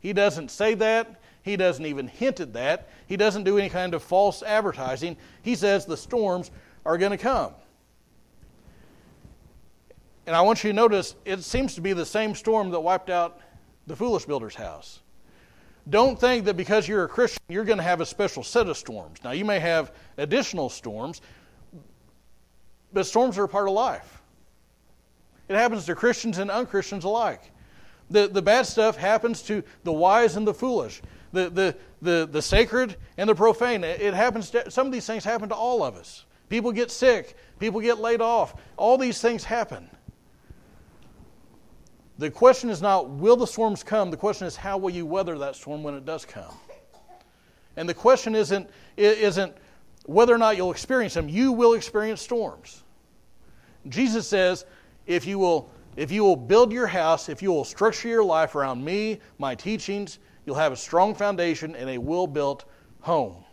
He 0.00 0.12
doesn't 0.12 0.50
say 0.50 0.74
that. 0.74 1.20
He 1.42 1.56
doesn't 1.56 1.86
even 1.86 2.08
hint 2.08 2.40
at 2.40 2.52
that. 2.54 2.88
He 3.06 3.16
doesn't 3.16 3.44
do 3.44 3.58
any 3.58 3.68
kind 3.68 3.94
of 3.94 4.02
false 4.02 4.42
advertising. 4.42 5.16
He 5.42 5.54
says 5.54 5.86
the 5.86 5.96
storms 5.96 6.50
are 6.84 6.98
going 6.98 7.12
to 7.12 7.18
come. 7.18 7.52
And 10.26 10.36
I 10.36 10.40
want 10.42 10.62
you 10.62 10.70
to 10.70 10.76
notice 10.76 11.14
it 11.24 11.42
seems 11.42 11.74
to 11.74 11.80
be 11.80 11.92
the 11.92 12.06
same 12.06 12.34
storm 12.34 12.70
that 12.70 12.80
wiped 12.80 13.10
out 13.10 13.40
the 13.86 13.96
foolish 13.96 14.24
builder's 14.24 14.54
house. 14.54 15.00
Don't 15.88 16.18
think 16.18 16.44
that 16.44 16.56
because 16.56 16.86
you're 16.86 17.04
a 17.04 17.08
Christian, 17.08 17.42
you're 17.48 17.64
going 17.64 17.78
to 17.78 17.84
have 17.84 18.00
a 18.00 18.06
special 18.06 18.44
set 18.44 18.68
of 18.68 18.76
storms. 18.76 19.18
Now, 19.24 19.32
you 19.32 19.44
may 19.44 19.58
have 19.58 19.92
additional 20.16 20.68
storms, 20.68 21.20
but 22.92 23.04
storms 23.04 23.36
are 23.36 23.44
a 23.44 23.48
part 23.48 23.66
of 23.66 23.74
life. 23.74 24.22
It 25.48 25.56
happens 25.56 25.86
to 25.86 25.94
Christians 25.96 26.38
and 26.38 26.50
unchristians 26.50 27.04
alike. 27.04 27.42
The, 28.10 28.28
the 28.28 28.42
bad 28.42 28.66
stuff 28.66 28.96
happens 28.96 29.42
to 29.42 29.64
the 29.82 29.92
wise 29.92 30.36
and 30.36 30.46
the 30.46 30.54
foolish, 30.54 31.02
the, 31.32 31.50
the, 31.50 31.76
the, 32.00 32.28
the 32.30 32.42
sacred 32.42 32.96
and 33.16 33.28
the 33.28 33.34
profane. 33.34 33.82
It 33.82 34.14
happens 34.14 34.50
to, 34.50 34.70
some 34.70 34.86
of 34.86 34.92
these 34.92 35.06
things 35.06 35.24
happen 35.24 35.48
to 35.48 35.54
all 35.54 35.82
of 35.82 35.96
us. 35.96 36.26
People 36.48 36.70
get 36.70 36.90
sick, 36.90 37.36
people 37.58 37.80
get 37.80 37.98
laid 37.98 38.20
off. 38.20 38.54
All 38.76 38.98
these 38.98 39.20
things 39.20 39.42
happen. 39.42 39.88
The 42.22 42.30
question 42.30 42.70
is 42.70 42.80
not, 42.80 43.08
will 43.08 43.34
the 43.34 43.48
storms 43.48 43.82
come? 43.82 44.12
The 44.12 44.16
question 44.16 44.46
is, 44.46 44.54
how 44.54 44.78
will 44.78 44.90
you 44.90 45.04
weather 45.04 45.36
that 45.38 45.56
storm 45.56 45.82
when 45.82 45.94
it 45.94 46.06
does 46.06 46.24
come? 46.24 46.54
And 47.76 47.88
the 47.88 47.94
question 47.94 48.36
isn't, 48.36 48.70
isn't 48.96 49.56
whether 50.06 50.32
or 50.32 50.38
not 50.38 50.56
you'll 50.56 50.70
experience 50.70 51.14
them. 51.14 51.28
You 51.28 51.50
will 51.50 51.74
experience 51.74 52.22
storms. 52.22 52.84
Jesus 53.88 54.28
says, 54.28 54.64
if 55.04 55.26
you 55.26 55.36
will, 55.40 55.68
if 55.96 56.12
you 56.12 56.22
will 56.22 56.36
build 56.36 56.72
your 56.72 56.86
house, 56.86 57.28
if 57.28 57.42
you 57.42 57.50
will 57.50 57.64
structure 57.64 58.06
your 58.06 58.22
life 58.22 58.54
around 58.54 58.84
me, 58.84 59.18
my 59.38 59.56
teachings, 59.56 60.20
you'll 60.46 60.54
have 60.54 60.70
a 60.70 60.76
strong 60.76 61.16
foundation 61.16 61.74
and 61.74 61.90
a 61.90 61.98
well 61.98 62.28
built 62.28 62.66
home. 63.00 63.44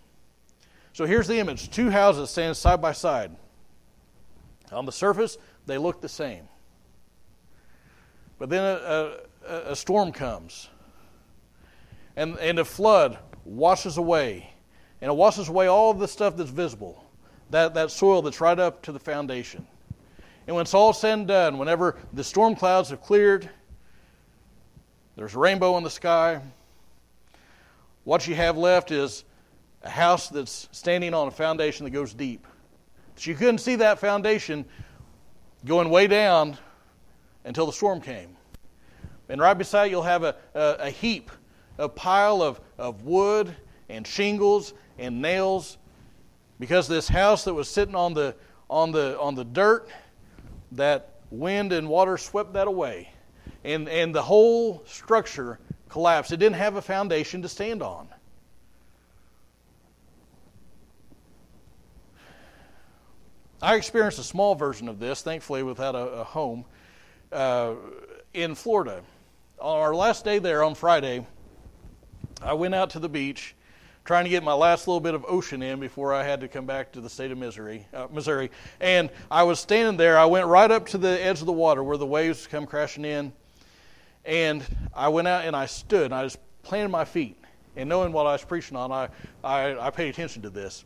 So 0.94 1.06
here's 1.06 1.28
the 1.28 1.40
image 1.40 1.72
two 1.72 1.90
houses 1.90 2.30
stand 2.30 2.56
side 2.56 2.84
by 2.84 2.92
side. 2.92 3.36
On 4.72 4.86
the 4.86 4.92
surface, 4.92 5.40
they 5.66 5.80
look 5.80 6.02
the 6.02 6.10
same. 6.10 6.48
But 8.40 8.50
then 8.50 8.64
a, 8.64 9.18
a, 9.48 9.72
a 9.72 9.76
storm 9.76 10.12
comes, 10.12 10.70
and, 12.16 12.38
and 12.40 12.58
a 12.58 12.66
flood 12.66 13.20
washes 13.46 13.98
away. 13.98 14.50
And 15.02 15.10
it 15.10 15.16
washes 15.16 15.50
away 15.50 15.68
all 15.68 15.92
of 15.92 16.00
the 16.00 16.08
stuff 16.08 16.36
that's 16.36 16.50
visible, 16.50 17.06
that, 17.52 17.74
that 17.74 17.92
soil 17.92 18.22
that's 18.22 18.42
right 18.42 18.58
up 18.58 18.82
to 18.84 18.92
the 18.92 19.00
foundation. 19.00 19.68
And 20.48 20.56
when 20.56 20.64
it's 20.64 20.74
all 20.74 20.94
said 20.94 21.20
and 21.20 21.28
done, 21.28 21.58
whenever 21.58 21.98
the 22.14 22.24
storm 22.24 22.56
clouds 22.56 22.90
have 22.90 23.02
cleared, 23.02 23.50
there's 25.16 25.36
a 25.36 25.40
rainbow 25.40 25.78
in 25.78 25.84
the 25.84 25.90
sky, 25.90 26.42
what 28.04 28.28
you 28.28 28.36
have 28.36 28.58
left 28.58 28.92
is 28.92 29.26
a 29.84 29.90
house 29.90 30.30
that's 30.30 30.68
standing 30.72 31.14
on 31.14 31.28
a 31.28 31.32
foundation 31.32 31.84
that 31.84 31.92
goes 31.92 32.14
deep. 32.14 32.48
But 33.14 33.28
you 33.28 33.36
couldn't 33.36 33.60
see 33.60 33.76
that 33.76 34.00
foundation 34.00 34.66
going 35.66 35.90
way 35.90 36.08
down 36.08 36.58
until 37.46 37.66
the 37.66 37.74
storm 37.74 38.02
came. 38.02 38.36
And 39.30 39.40
right 39.40 39.58
beside 39.58 39.92
you'll 39.92 40.02
have 40.04 40.24
a, 40.24 40.36
a, 40.56 40.76
a 40.80 40.90
heap, 40.90 41.32
a 41.78 41.88
pile 41.88 42.42
of, 42.42 42.60
of 42.78 43.04
wood 43.04 43.56
and 43.90 44.06
shingles 44.06 44.74
and 44.98 45.22
nails 45.22 45.78
because 46.60 46.88
this 46.88 47.08
house 47.08 47.46
that 47.46 47.54
was 47.54 47.70
sitting 47.70 47.96
on 47.96 48.14
the, 48.14 48.36
on 48.70 48.92
the, 48.92 49.20
on 49.20 49.36
the 49.36 49.46
dirt, 49.46 49.90
that 50.74 51.16
wind 51.32 51.72
and 51.72 51.88
water 51.88 52.18
swept 52.18 52.54
that 52.54 52.68
away. 52.68 53.10
And, 53.64 53.88
and 53.90 54.14
the 54.14 54.22
whole 54.22 54.84
structure 54.86 55.60
collapsed. 55.90 56.32
It 56.32 56.38
didn't 56.38 56.56
have 56.58 56.76
a 56.76 56.82
foundation 56.82 57.42
to 57.42 57.50
stand 57.50 57.82
on. 57.82 58.08
I 63.62 63.76
experienced 63.76 64.20
a 64.20 64.24
small 64.24 64.56
version 64.56 64.88
of 64.88 65.00
this, 65.00 65.22
thankfully, 65.22 65.64
without 65.64 65.94
a, 65.94 66.08
a 66.08 66.24
home, 66.24 66.64
uh, 67.32 67.74
in 68.34 68.56
Florida. 68.56 69.02
On 69.60 69.78
our 69.78 69.94
last 69.94 70.24
day 70.24 70.40
there 70.40 70.64
on 70.64 70.76
Friday, 70.76 71.26
I 72.42 72.54
went 72.54 72.76
out 72.76 72.92
to 72.92 73.00
the 73.00 73.10
beach 73.10 73.56
trying 74.06 74.24
to 74.24 74.30
get 74.30 74.44
my 74.44 74.54
last 74.54 74.88
little 74.88 75.00
bit 75.00 75.14
of 75.14 75.24
ocean 75.28 75.62
in 75.62 75.80
before 75.80 76.14
I 76.14 76.24
had 76.24 76.42
to 76.42 76.48
come 76.48 76.66
back 76.66 76.92
to 76.94 77.02
the 77.02 77.10
state 77.10 77.32
of 77.32 77.38
Missouri. 77.38 77.86
Uh, 77.94 78.08
Missouri, 78.12 78.50
and 78.80 79.10
I 79.30 79.44
was 79.44 79.60
standing 79.60 79.98
there. 79.98 80.18
I 80.18 80.26
went 80.26 80.48
right 80.48 80.72
up 80.72 80.88
to 80.88 80.98
the 80.98 81.24
edge 81.24 81.42
of 81.42 81.46
the 81.46 81.54
water 81.54 81.84
where 81.84 81.98
the 81.98 82.08
waves 82.08 82.48
come 82.48 82.66
crashing 82.66 83.06
in, 83.06 83.34
and 84.26 84.64
I 84.94 85.10
went 85.10 85.28
out 85.28 85.46
and 85.46 85.56
I 85.56 85.66
stood. 85.66 86.06
And 86.06 86.16
I 86.16 86.24
just 86.24 86.40
planted 86.64 86.90
my 86.90 87.06
feet, 87.06 87.38
and 87.76 87.88
knowing 87.88 88.12
what 88.12 88.26
I 88.26 88.32
was 88.32 88.44
preaching 88.44 88.78
on, 88.78 88.92
I 88.92 89.10
I, 89.44 89.88
I 89.88 89.90
paid 89.92 90.10
attention 90.10 90.42
to 90.44 90.50
this. 90.50 90.86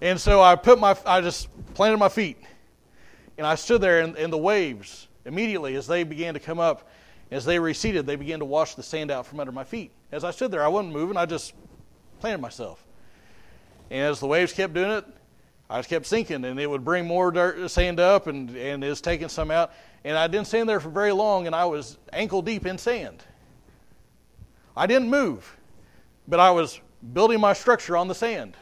And 0.00 0.20
so 0.20 0.42
I 0.42 0.56
put 0.56 0.78
my, 0.78 0.96
I 1.06 1.20
just 1.20 1.48
planted 1.74 1.98
my 1.98 2.08
feet. 2.08 2.38
And 3.38 3.46
I 3.46 3.54
stood 3.54 3.80
there, 3.80 4.00
and, 4.00 4.16
and 4.16 4.32
the 4.32 4.38
waves, 4.38 5.05
immediately 5.26 5.76
as 5.76 5.86
they 5.86 6.04
began 6.04 6.34
to 6.34 6.40
come 6.40 6.58
up, 6.58 6.88
as 7.30 7.44
they 7.44 7.58
receded, 7.58 8.06
they 8.06 8.16
began 8.16 8.38
to 8.38 8.44
wash 8.44 8.74
the 8.74 8.82
sand 8.82 9.10
out 9.10 9.26
from 9.26 9.40
under 9.40 9.52
my 9.52 9.64
feet. 9.64 9.90
As 10.12 10.24
I 10.24 10.30
stood 10.30 10.50
there, 10.50 10.64
I 10.64 10.68
wasn't 10.68 10.94
moving, 10.94 11.16
I 11.16 11.26
just 11.26 11.52
planted 12.20 12.40
myself. 12.40 12.84
And 13.90 14.00
as 14.00 14.20
the 14.20 14.26
waves 14.26 14.52
kept 14.52 14.74
doing 14.74 14.90
it, 14.90 15.04
I 15.68 15.78
just 15.78 15.88
kept 15.88 16.06
sinking, 16.06 16.44
and 16.44 16.58
it 16.58 16.70
would 16.70 16.84
bring 16.84 17.06
more 17.06 17.30
dirt, 17.30 17.68
sand 17.70 17.98
up, 17.98 18.28
and, 18.28 18.50
and 18.56 18.84
it 18.84 18.88
was 18.88 19.00
taking 19.00 19.28
some 19.28 19.50
out. 19.50 19.72
And 20.04 20.16
I 20.16 20.28
didn't 20.28 20.46
stand 20.46 20.68
there 20.68 20.78
for 20.78 20.88
very 20.88 21.12
long, 21.12 21.46
and 21.46 21.54
I 21.54 21.64
was 21.64 21.98
ankle 22.12 22.40
deep 22.40 22.64
in 22.64 22.78
sand. 22.78 23.24
I 24.76 24.86
didn't 24.86 25.10
move, 25.10 25.56
but 26.28 26.38
I 26.38 26.52
was 26.52 26.80
building 27.12 27.40
my 27.40 27.52
structure 27.52 27.96
on 27.96 28.06
the 28.08 28.14
sand 28.14 28.56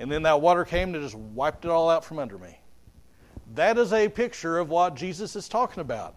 and 0.00 0.10
then 0.10 0.22
that 0.22 0.40
water 0.40 0.64
came 0.64 0.94
and 0.94 1.04
just 1.04 1.14
wiped 1.14 1.66
it 1.66 1.70
all 1.70 1.90
out 1.90 2.06
from 2.06 2.18
under 2.18 2.38
me. 2.38 2.58
That 3.54 3.78
is 3.78 3.92
a 3.92 4.08
picture 4.08 4.58
of 4.58 4.68
what 4.68 4.94
Jesus 4.94 5.34
is 5.34 5.48
talking 5.48 5.80
about. 5.80 6.14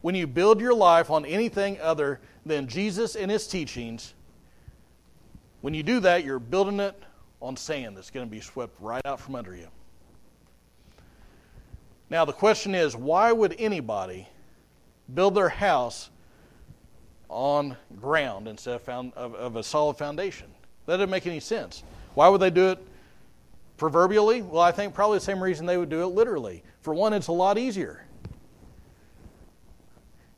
When 0.00 0.14
you 0.14 0.26
build 0.26 0.60
your 0.60 0.74
life 0.74 1.10
on 1.10 1.24
anything 1.24 1.78
other 1.80 2.20
than 2.44 2.66
Jesus 2.66 3.16
and 3.16 3.30
his 3.30 3.46
teachings, 3.46 4.14
when 5.60 5.74
you 5.74 5.82
do 5.82 6.00
that, 6.00 6.24
you're 6.24 6.38
building 6.38 6.80
it 6.80 7.00
on 7.42 7.56
sand 7.56 7.96
that's 7.96 8.10
going 8.10 8.26
to 8.26 8.30
be 8.30 8.40
swept 8.40 8.76
right 8.80 9.04
out 9.04 9.20
from 9.20 9.34
under 9.34 9.54
you. 9.54 9.68
Now, 12.08 12.24
the 12.24 12.32
question 12.32 12.74
is 12.74 12.96
why 12.96 13.32
would 13.32 13.56
anybody 13.58 14.28
build 15.12 15.34
their 15.34 15.48
house 15.48 16.10
on 17.28 17.76
ground 18.00 18.46
instead 18.48 18.76
of, 18.76 18.82
found, 18.82 19.12
of, 19.14 19.34
of 19.34 19.56
a 19.56 19.62
solid 19.62 19.96
foundation? 19.96 20.46
That 20.86 20.98
doesn't 20.98 21.10
make 21.10 21.26
any 21.26 21.40
sense. 21.40 21.82
Why 22.14 22.28
would 22.28 22.40
they 22.40 22.50
do 22.50 22.70
it 22.70 22.86
Proverbially, 23.76 24.42
well, 24.42 24.62
I 24.62 24.72
think 24.72 24.94
probably 24.94 25.18
the 25.18 25.24
same 25.24 25.42
reason 25.42 25.66
they 25.66 25.76
would 25.76 25.90
do 25.90 26.02
it 26.02 26.08
literally. 26.08 26.62
For 26.80 26.94
one, 26.94 27.12
it's 27.12 27.28
a 27.28 27.32
lot 27.32 27.58
easier. 27.58 28.06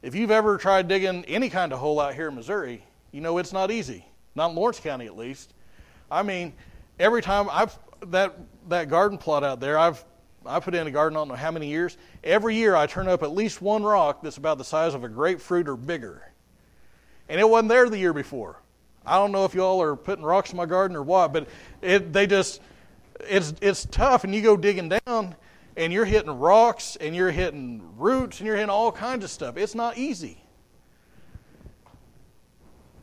If 0.03 0.15
you've 0.15 0.31
ever 0.31 0.59
tried 0.59 0.89
digging 0.89 1.25
any 1.27 1.49
kind 1.51 1.73
of 1.73 1.79
hole 1.79 2.01
out 2.01 2.15
here 2.15 2.29
in 2.29 2.35
Missouri, 2.35 2.85
You 3.13 3.21
know 3.21 3.39
it's 3.39 3.53
not 3.53 3.71
easy. 3.71 4.05
Not 4.35 4.51
in 4.51 4.57
Lawrence 4.57 4.81
County, 4.81 5.07
at 5.07 5.17
least. 5.17 5.55
I 6.11 6.23
mean, 6.23 6.53
every 6.99 7.23
time 7.23 7.49
I've 7.51 7.77
that 8.07 8.39
that 8.69 8.89
garden 8.89 9.19
plot 9.19 9.45
out 9.45 9.61
there, 9.61 9.79
I've 9.79 10.05
I 10.47 10.61
put 10.61 10.75
in 10.75 10.87
a 10.87 10.91
garden 10.91 11.17
I 11.17 11.21
don't 11.21 11.29
know 11.29 11.35
how 11.35 11.51
many 11.51 11.69
years. 11.69 11.97
Every 12.23 12.55
year 12.55 12.77
I 12.77 12.87
turn 12.87 13.09
up 13.09 13.23
at 13.23 13.33
least 13.33 13.61
one 13.61 13.83
rock 13.83 14.23
that's 14.23 14.37
about 14.37 14.59
the 14.59 14.65
size 14.65 14.95
of 14.95 15.05
a 15.05 15.09
grapefruit 15.09 15.69
or 15.69 15.77
bigger. 15.77 16.33
And 17.29 17.41
it 17.41 17.49
wasn't 17.49 17.69
there 17.71 17.89
the 17.89 17.99
year 17.99 18.13
before. 18.13 18.61
I 19.05 19.17
don't 19.17 19.33
know 19.33 19.45
if 19.45 19.55
y'all 19.55 19.83
are 19.83 19.97
putting 19.97 20.25
rocks 20.25 20.51
in 20.51 20.57
my 20.57 20.67
garden 20.67 20.97
or 20.97 21.03
what, 21.03 21.33
but 21.33 21.49
it, 21.83 22.13
they 22.13 22.27
just 22.27 22.61
it's 23.21 23.55
it's 23.61 23.85
tough 23.87 24.25
and 24.25 24.35
you 24.35 24.43
go 24.43 24.57
digging 24.57 24.89
down 24.89 25.35
and 25.77 25.93
you're 25.93 26.05
hitting 26.05 26.31
rocks 26.31 26.97
and 26.97 27.15
you're 27.15 27.31
hitting 27.31 27.83
roots 27.97 28.41
and 28.41 28.47
you're 28.47 28.57
hitting 28.57 28.71
all 28.71 28.93
kinds 28.93 29.25
of 29.25 29.31
stuff. 29.31 29.57
It's 29.57 29.75
not 29.75 29.97
easy. 29.97 30.43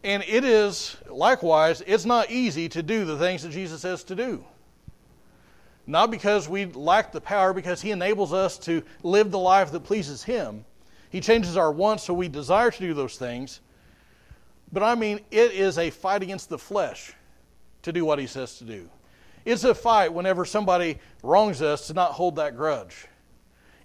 And 0.03 0.23
it 0.27 0.43
is, 0.43 0.97
likewise, 1.09 1.81
it's 1.87 2.05
not 2.05 2.29
easy 2.29 2.69
to 2.69 2.83
do 2.83 3.05
the 3.05 3.17
things 3.17 3.41
that 3.41 3.51
Jesus 3.51 3.81
says 3.81 4.03
to 4.03 4.15
do. 4.15 4.43
Not 5.87 6.11
because 6.11 6.47
we 6.47 6.65
lack 6.65 7.11
the 7.11 7.21
power, 7.21 7.53
because 7.53 7.81
He 7.81 7.89
enables 7.89 8.31
us 8.31 8.59
to 8.59 8.83
live 9.01 9.31
the 9.31 9.39
life 9.39 9.71
that 9.71 9.79
pleases 9.79 10.23
Him. 10.23 10.63
He 11.09 11.21
changes 11.21 11.57
our 11.57 11.71
wants 11.71 12.03
so 12.03 12.13
we 12.13 12.27
desire 12.27 12.69
to 12.69 12.79
do 12.79 12.93
those 12.93 13.17
things. 13.17 13.61
But 14.71 14.83
I 14.83 14.93
mean, 14.93 15.21
it 15.31 15.53
is 15.53 15.79
a 15.79 15.89
fight 15.89 16.21
against 16.21 16.49
the 16.49 16.59
flesh 16.59 17.13
to 17.81 17.91
do 17.91 18.05
what 18.05 18.19
He 18.19 18.27
says 18.27 18.59
to 18.59 18.63
do. 18.63 18.89
It's 19.45 19.63
a 19.63 19.75
fight 19.75 20.11
whenever 20.11 20.43
somebody 20.43 20.99
wrongs 21.23 21.61
us 21.61 21.87
to 21.87 21.93
not 21.93 22.11
hold 22.11 22.37
that 22.37 22.57
grudge. 22.57 23.07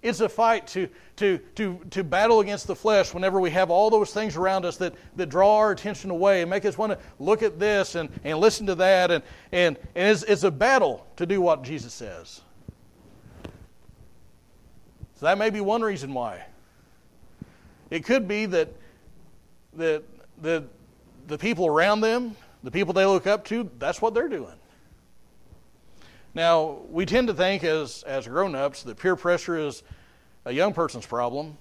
It's 0.01 0.19
a 0.19 0.27
fight 0.27 0.65
to, 0.67 0.89
to, 1.17 1.37
to, 1.55 1.79
to 1.91 2.03
battle 2.03 2.39
against 2.39 2.65
the 2.65 2.75
flesh 2.75 3.13
whenever 3.13 3.39
we 3.39 3.51
have 3.51 3.69
all 3.69 3.91
those 3.91 4.11
things 4.11 4.35
around 4.35 4.65
us 4.65 4.77
that, 4.77 4.95
that 5.15 5.27
draw 5.27 5.57
our 5.57 5.71
attention 5.71 6.09
away 6.09 6.41
and 6.41 6.49
make 6.49 6.65
us 6.65 6.75
want 6.75 6.91
to 6.91 6.99
look 7.19 7.43
at 7.43 7.59
this 7.59 7.93
and, 7.93 8.09
and 8.23 8.39
listen 8.39 8.65
to 8.65 8.75
that. 8.75 9.11
And, 9.11 9.23
and, 9.51 9.77
and 9.93 10.09
it's, 10.09 10.23
it's 10.23 10.43
a 10.43 10.49
battle 10.49 11.05
to 11.17 11.27
do 11.27 11.39
what 11.39 11.61
Jesus 11.61 11.93
says. 11.93 12.41
So 15.19 15.27
that 15.27 15.37
may 15.37 15.51
be 15.51 15.61
one 15.61 15.83
reason 15.83 16.15
why. 16.15 16.43
It 17.91 18.03
could 18.03 18.27
be 18.27 18.47
that, 18.47 18.69
that, 19.75 20.03
that 20.41 20.63
the 21.27 21.37
people 21.37 21.67
around 21.67 22.01
them, 22.01 22.35
the 22.63 22.71
people 22.71 22.93
they 22.93 23.05
look 23.05 23.27
up 23.27 23.45
to, 23.45 23.69
that's 23.77 24.01
what 24.01 24.15
they're 24.15 24.29
doing. 24.29 24.55
Now, 26.33 26.79
we 26.89 27.05
tend 27.05 27.27
to 27.27 27.33
think 27.33 27.63
as, 27.63 28.03
as 28.03 28.27
grown 28.27 28.55
ups 28.55 28.83
that 28.83 28.97
peer 28.97 29.15
pressure 29.15 29.57
is 29.57 29.83
a 30.45 30.51
young 30.51 30.73
person's 30.73 31.05
problem, 31.05 31.57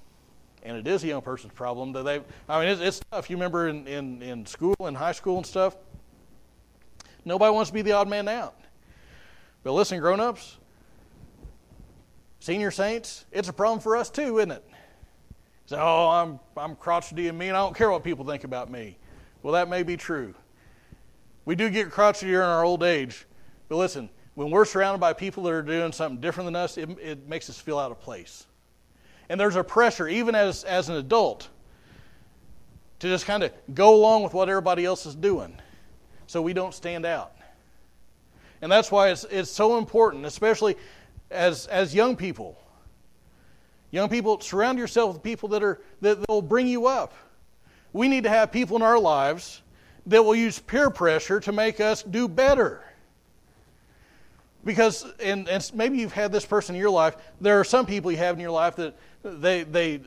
and 0.63 0.77
it 0.77 0.87
is 0.87 1.03
a 1.03 1.09
young 1.09 1.23
person's 1.23 1.53
problem. 1.53 1.93
That 1.93 2.05
they, 2.05 2.21
I 2.49 2.61
mean, 2.61 2.69
it's, 2.69 2.81
it's 2.81 3.01
tough. 3.11 3.29
You 3.29 3.37
remember 3.37 3.69
in, 3.69 3.87
in, 3.87 4.23
in 4.23 4.47
school, 4.47 4.77
in 4.81 4.95
high 4.95 5.13
school 5.13 5.39
and 5.39 5.47
stuff, 5.47 5.77
nobody 7.25 7.53
wants 7.53 7.71
to 7.71 7.75
be 7.75 7.83
the 7.83 7.93
odd 7.93 8.09
man 8.09 8.29
out. 8.29 8.55
But 9.65 9.73
listen, 9.73 9.99
grown 9.99 10.21
ups, 10.21 10.57
senior 12.39 12.71
saints, 12.71 13.27
it's 13.33 13.49
a 13.49 13.53
problem 13.53 13.81
for 13.81 13.97
us 13.97 14.09
too, 14.09 14.39
isn't 14.39 14.53
it? 14.53 14.65
Say, 15.67 15.77
oh, 15.79 16.09
I'm, 16.09 16.41
I'm 16.57 16.77
crotchety 16.77 17.29
and 17.29 17.39
mean. 17.39 17.51
I 17.51 17.59
don't 17.59 17.77
care 17.77 17.91
what 17.91 18.03
people 18.03 18.25
think 18.25 18.45
about 18.45 18.71
me. 18.71 18.97
Well, 19.43 19.53
that 19.55 19.69
may 19.69 19.83
be 19.83 19.97
true. 19.97 20.35
We 21.45 21.55
do 21.55 21.71
get 21.71 21.91
crotchety 21.91 22.31
in 22.31 22.41
our 22.41 22.65
old 22.65 22.83
age. 22.83 23.27
But 23.69 23.77
listen, 23.77 24.11
when 24.35 24.51
we're 24.51 24.65
surrounded 24.65 24.99
by 24.99 25.13
people 25.13 25.43
that 25.45 25.53
are 25.53 25.63
doing 25.63 25.93
something 25.93 26.21
different 26.21 26.47
than 26.47 26.57
us, 26.57 26.79
it, 26.79 26.89
it 27.01 27.29
makes 27.29 27.51
us 27.51 27.59
feel 27.59 27.79
out 27.79 27.91
of 27.91 28.01
place. 28.01 28.47
And 29.29 29.39
there's 29.39 29.57
a 29.57 29.65
pressure, 29.65 30.09
even 30.09 30.35
as, 30.35 30.65
as 30.65 30.89
an 30.89 30.97
adult, 30.97 31.49
to 33.01 33.09
just 33.09 33.27
kind 33.27 33.43
of 33.43 33.53
go 33.75 33.95
along 33.95 34.23
with 34.23 34.35
what 34.35 34.49
everybody 34.49 34.85
else 34.85 35.07
is 35.07 35.15
doing 35.15 35.57
so 36.27 36.41
we 36.43 36.53
don't 36.53 36.75
stand 36.75 37.07
out. 37.07 37.33
And 38.63 38.71
that's 38.71 38.93
why 38.93 39.11
it's, 39.11 39.25
it's 39.25 39.51
so 39.51 39.79
important, 39.79 40.27
especially 40.27 40.77
as, 41.31 41.67
as 41.67 41.95
young 41.95 42.17
people. 42.17 42.57
Young 43.91 44.09
people, 44.09 44.41
surround 44.41 44.79
yourself 44.79 45.15
with 45.15 45.23
people 45.23 45.49
that, 45.51 45.63
are, 45.63 45.81
that 46.03 46.19
will 46.29 46.43
bring 46.43 46.69
you 46.69 46.87
up. 46.87 47.15
We 47.93 48.07
need 48.07 48.25
to 48.25 48.31
have 48.31 48.53
people 48.53 48.77
in 48.77 48.83
our 48.83 48.99
lives 48.99 49.63
that 50.07 50.23
will 50.23 50.35
use 50.35 50.59
peer 50.59 50.91
pressure 50.91 51.41
to 51.41 51.53
make 51.53 51.81
us 51.81 52.03
do 52.03 52.29
better. 52.29 52.85
Because, 54.65 55.07
and, 55.21 55.49
and 55.49 55.71
maybe 55.75 55.99
you've 55.99 56.13
had 56.13 56.33
this 56.33 56.45
person 56.45 56.75
in 56.75 56.81
your 56.81 56.91
life, 56.91 57.17
there 57.41 57.59
are 57.59 57.65
some 57.65 57.87
people 57.87 58.11
you 58.11 58.19
have 58.19 58.35
in 58.35 58.41
your 58.41 58.51
life 58.51 58.77
that 58.77 58.95
they, 59.23 59.63
they 59.63 60.01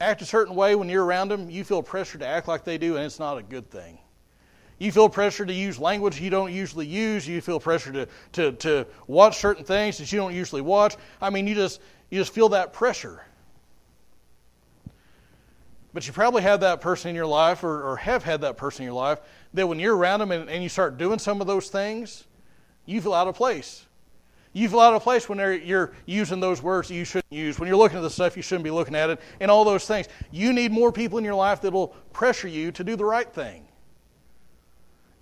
act 0.00 0.22
a 0.22 0.24
certain 0.24 0.54
way 0.54 0.76
when 0.76 0.88
you're 0.88 1.04
around 1.04 1.28
them. 1.28 1.50
You 1.50 1.64
feel 1.64 1.82
pressure 1.82 2.18
to 2.18 2.26
act 2.26 2.46
like 2.46 2.64
they 2.64 2.78
do, 2.78 2.96
and 2.96 3.04
it's 3.04 3.18
not 3.18 3.38
a 3.38 3.42
good 3.42 3.70
thing. 3.70 3.98
You 4.78 4.92
feel 4.92 5.08
pressure 5.08 5.44
to 5.44 5.52
use 5.52 5.80
language 5.80 6.20
you 6.20 6.30
don't 6.30 6.52
usually 6.52 6.86
use. 6.86 7.26
You 7.26 7.40
feel 7.40 7.58
pressure 7.58 7.90
to, 7.92 8.08
to, 8.32 8.52
to 8.52 8.86
watch 9.08 9.38
certain 9.38 9.64
things 9.64 9.98
that 9.98 10.12
you 10.12 10.18
don't 10.18 10.34
usually 10.34 10.62
watch. 10.62 10.96
I 11.20 11.30
mean, 11.30 11.48
you 11.48 11.56
just, 11.56 11.80
you 12.10 12.20
just 12.20 12.32
feel 12.32 12.50
that 12.50 12.72
pressure. 12.72 13.24
But 15.92 16.06
you 16.06 16.12
probably 16.12 16.42
have 16.42 16.60
that 16.60 16.80
person 16.80 17.08
in 17.08 17.16
your 17.16 17.26
life, 17.26 17.64
or, 17.64 17.82
or 17.82 17.96
have 17.96 18.22
had 18.22 18.42
that 18.42 18.56
person 18.56 18.84
in 18.84 18.86
your 18.86 18.94
life, 18.94 19.18
that 19.54 19.66
when 19.66 19.80
you're 19.80 19.96
around 19.96 20.20
them 20.20 20.30
and, 20.30 20.48
and 20.48 20.62
you 20.62 20.68
start 20.68 20.96
doing 20.96 21.18
some 21.18 21.40
of 21.40 21.48
those 21.48 21.68
things, 21.68 22.24
you 22.86 23.00
feel 23.00 23.14
out 23.14 23.26
of 23.26 23.34
place. 23.34 23.84
You 24.52 24.68
feel 24.68 24.80
out 24.80 24.94
of 24.94 25.02
place 25.02 25.28
when 25.28 25.38
you're 25.38 25.92
using 26.06 26.40
those 26.40 26.62
words 26.62 26.88
that 26.88 26.94
you 26.94 27.04
shouldn't 27.04 27.32
use, 27.32 27.58
when 27.58 27.68
you're 27.68 27.76
looking 27.76 27.98
at 27.98 28.02
the 28.02 28.10
stuff 28.10 28.36
you 28.36 28.42
shouldn't 28.42 28.64
be 28.64 28.70
looking 28.70 28.94
at 28.94 29.10
it, 29.10 29.20
and 29.40 29.50
all 29.50 29.64
those 29.64 29.86
things. 29.86 30.08
You 30.30 30.52
need 30.52 30.72
more 30.72 30.90
people 30.90 31.18
in 31.18 31.24
your 31.24 31.34
life 31.34 31.60
that 31.62 31.72
will 31.72 31.88
pressure 32.12 32.48
you 32.48 32.72
to 32.72 32.82
do 32.82 32.96
the 32.96 33.04
right 33.04 33.32
thing. 33.32 33.68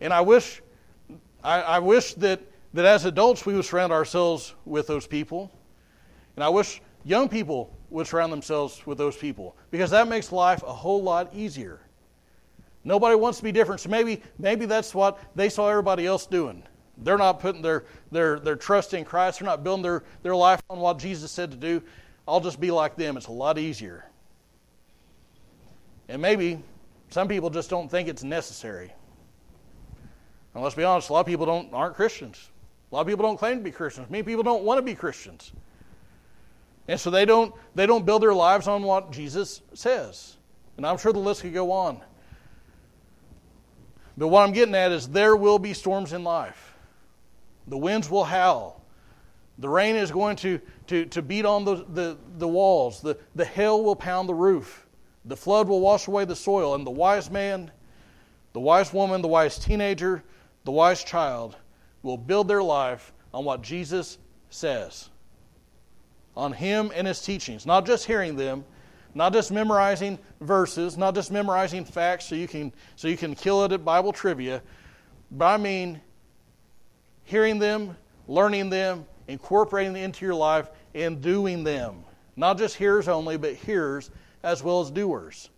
And 0.01 0.13
I 0.13 0.21
wish, 0.21 0.63
I, 1.43 1.61
I 1.63 1.79
wish 1.81 2.15
that, 2.15 2.41
that 2.75 2.85
as 2.85 3.05
adults 3.05 3.45
we 3.45 3.55
would 3.55 3.65
surround 3.65 3.93
ourselves 3.93 4.55
with 4.65 4.87
those 4.87 5.07
people. 5.07 5.51
And 6.37 6.45
I 6.45 6.49
wish 6.49 6.81
young 7.05 7.29
people 7.29 7.73
would 7.91 8.07
surround 8.07 8.33
themselves 8.33 8.87
with 8.87 8.99
those 8.99 9.17
people 9.17 9.57
because 9.71 9.91
that 9.91 10.09
makes 10.09 10.33
life 10.33 10.63
a 10.63 10.73
whole 10.73 11.03
lot 11.03 11.35
easier. 11.35 11.81
Nobody 12.85 13.17
wants 13.17 13.39
to 13.39 13.45
be 13.45 13.51
different, 13.53 13.81
so 13.81 13.89
maybe, 13.89 14.23
maybe 14.39 14.65
that's 14.65 14.95
what 14.95 15.19
they 15.35 15.49
saw 15.49 15.69
everybody 15.69 16.07
else 16.07 16.27
doing. 16.27 16.63
They're 16.99 17.19
not 17.19 17.41
putting 17.41 17.63
their, 17.63 17.85
their, 18.11 18.39
their 18.39 18.57
trust 18.57 18.95
in 18.95 19.05
Christ. 19.05 19.41
They're 19.41 19.47
not 19.47 19.63
building 19.63 19.83
their, 19.83 20.03
their 20.23 20.37
life 20.37 20.63
on 20.71 20.79
what 20.79 20.99
Jesus 20.99 21.31
said 21.31 21.51
to 21.51 21.57
do. 21.57 21.83
I'll 22.27 22.41
just 22.41 22.61
be 22.61 22.71
like 22.71 22.97
them. 22.97 23.17
It's 23.17 23.27
a 23.27 23.33
lot 23.33 23.59
easier. 23.59 24.07
And 26.09 26.23
maybe 26.23 26.63
some 27.11 27.29
people 27.29 27.51
just 27.51 27.71
don't 27.71 27.91
think 27.91 28.09
it's 28.09 28.23
necessary. 28.23 28.93
And 30.55 30.63
let's 30.63 30.75
be 30.75 30.85
honest, 30.85 31.11
a 31.11 31.13
lot 31.13 31.21
of 31.21 31.27
people 31.27 31.47
don't, 31.47 31.73
aren't 31.73 31.95
Christians. 31.95 32.51
A 32.91 32.95
lot 32.95 33.03
of 33.03 33.07
people 33.07 33.25
don't 33.25 33.37
claim 33.37 33.59
to 33.59 33.65
be 33.65 33.71
Christians. 33.71 34.09
Many 34.11 34.23
people 34.23 34.43
don't 34.43 34.65
want 34.65 34.79
to 34.79 34.83
be 34.83 34.95
Christians. 34.95 35.53
And 36.89 36.99
so 36.99 37.11
they 37.11 37.25
don't, 37.25 37.55
they 37.75 37.85
don't 37.85 38.07
build 38.07 38.23
their 38.23 38.35
lives 38.35 38.69
on 38.69 38.83
what 38.83 39.11
Jesus 39.11 39.61
says. 39.75 40.37
And 40.77 40.87
I'm 40.87 40.99
sure 40.99 41.13
the 41.13 41.19
list 41.19 41.43
could 41.43 41.53
go 41.53 41.73
on. 41.73 42.01
But 44.17 44.29
what 44.29 44.47
I'm 44.47 44.53
getting 44.53 44.75
at 44.75 44.93
is 44.93 45.09
there 45.09 45.37
will 45.37 45.59
be 45.59 45.75
storms 45.75 46.13
in 46.13 46.25
life. 46.25 46.76
The 47.67 47.77
winds 47.77 48.11
will 48.11 48.25
howl. 48.25 48.85
The 49.59 49.69
rain 49.69 49.97
is 49.97 50.11
going 50.11 50.37
to, 50.37 50.61
to, 50.89 51.07
to 51.07 51.23
beat 51.23 51.45
on 51.45 51.65
the, 51.65 51.87
the, 51.89 52.19
the 52.39 52.49
walls. 52.49 53.01
The, 53.01 53.17
the 53.35 53.45
hail 53.45 53.83
will 53.83 53.97
pound 53.97 54.29
the 54.29 54.35
roof. 54.35 54.87
The 55.25 55.37
flood 55.37 55.69
will 55.69 55.81
wash 55.81 56.09
away 56.09 56.25
the 56.25 56.37
soil. 56.37 56.75
And 56.75 56.87
the 56.87 56.91
wise 56.91 57.31
man, 57.31 57.71
the 58.53 58.61
wise 58.61 58.93
woman, 58.93 59.23
the 59.23 59.29
wise 59.29 59.59
teenager, 59.59 60.23
the 60.65 60.73
wise 60.73 61.03
child 61.03 61.57
will 62.03 62.19
build 62.19 62.49
their 62.49 62.63
life 62.63 63.13
on 63.33 63.45
what 63.45 63.63
Jesus 63.63 64.19
says, 64.51 65.11
on 66.37 66.53
Him 66.53 66.93
and 66.95 67.07
His 67.07 67.21
teachings. 67.23 67.67
Not 67.67 67.87
just 67.87 68.07
hearing 68.07 68.37
them, 68.37 68.65
not 69.15 69.33
just 69.33 69.51
memorizing 69.51 70.19
verses, 70.43 70.99
not 70.99 71.15
just 71.15 71.33
memorizing 71.33 71.85
facts 71.85 72.27
so 72.27 72.35
you 72.35 72.47
can, 72.47 72.73
so 72.97 73.09
you 73.09 73.17
can 73.17 73.35
kill 73.35 73.65
it 73.65 73.73
at 73.73 73.85
Bible 73.85 74.13
trivia, 74.13 74.63
but 75.31 75.47
I 75.47 75.57
mean 75.57 76.01
hearing 77.27 77.59
them, 77.59 77.97
learning 78.27 78.71
them, 78.71 79.05
incorporating 79.29 79.93
them 79.93 80.03
into 80.03 80.25
your 80.25 80.35
life, 80.35 80.71
and 80.95 81.21
doing 81.21 81.63
them. 81.63 82.03
Not 82.37 82.57
just 82.57 82.77
hearers 82.77 83.09
only, 83.09 83.37
but 83.37 83.55
hearers 83.55 84.11
as 84.43 84.63
well 84.63 84.81
as 84.81 84.91
doers. 84.91 85.51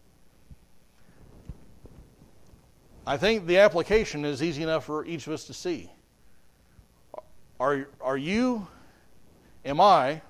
I 3.06 3.16
think 3.16 3.46
the 3.46 3.58
application 3.58 4.24
is 4.24 4.42
easy 4.42 4.62
enough 4.62 4.84
for 4.84 5.04
each 5.06 5.26
of 5.26 5.32
us 5.32 5.44
to 5.44 5.54
see. 5.54 5.90
Are, 7.60 7.88
are 8.00 8.16
you, 8.16 8.66
am 9.64 9.80
I, 9.80 10.22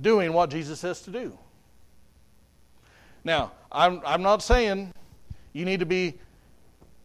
doing 0.00 0.32
what 0.32 0.50
Jesus 0.50 0.80
says 0.80 1.02
to 1.02 1.10
do? 1.10 1.38
Now, 3.22 3.52
I'm, 3.70 4.00
I'm 4.04 4.22
not 4.22 4.42
saying 4.42 4.92
you 5.52 5.64
need 5.64 5.80
to 5.80 5.86
be 5.86 6.18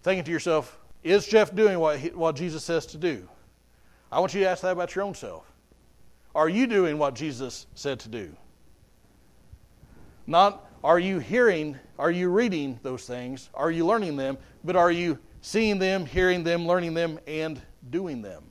thinking 0.01 0.23
to 0.23 0.31
yourself, 0.31 0.78
is 1.03 1.25
Jeff 1.27 1.55
doing 1.55 1.79
what, 1.79 1.99
he, 1.99 2.09
what 2.09 2.35
Jesus 2.35 2.63
says 2.63 2.85
to 2.87 2.97
do? 2.97 3.27
I 4.11 4.19
want 4.19 4.33
you 4.33 4.41
to 4.41 4.47
ask 4.47 4.61
that 4.63 4.71
about 4.71 4.95
your 4.95 5.05
own 5.05 5.15
self. 5.15 5.45
Are 6.35 6.49
you 6.49 6.67
doing 6.67 6.97
what 6.97 7.15
Jesus 7.15 7.67
said 7.75 7.99
to 8.01 8.09
do? 8.09 8.35
Not 10.27 10.69
are 10.83 10.99
you 10.99 11.19
hearing, 11.19 11.77
are 11.97 12.11
you 12.11 12.29
reading 12.29 12.79
those 12.83 13.05
things? 13.05 13.49
Are 13.53 13.69
you 13.69 13.85
learning 13.85 14.15
them? 14.15 14.37
But 14.63 14.75
are 14.75 14.91
you 14.91 15.19
seeing 15.41 15.77
them, 15.77 16.05
hearing 16.05 16.43
them, 16.43 16.65
learning 16.65 16.93
them, 16.93 17.19
and 17.27 17.61
doing 17.89 18.21
them? 18.21 18.43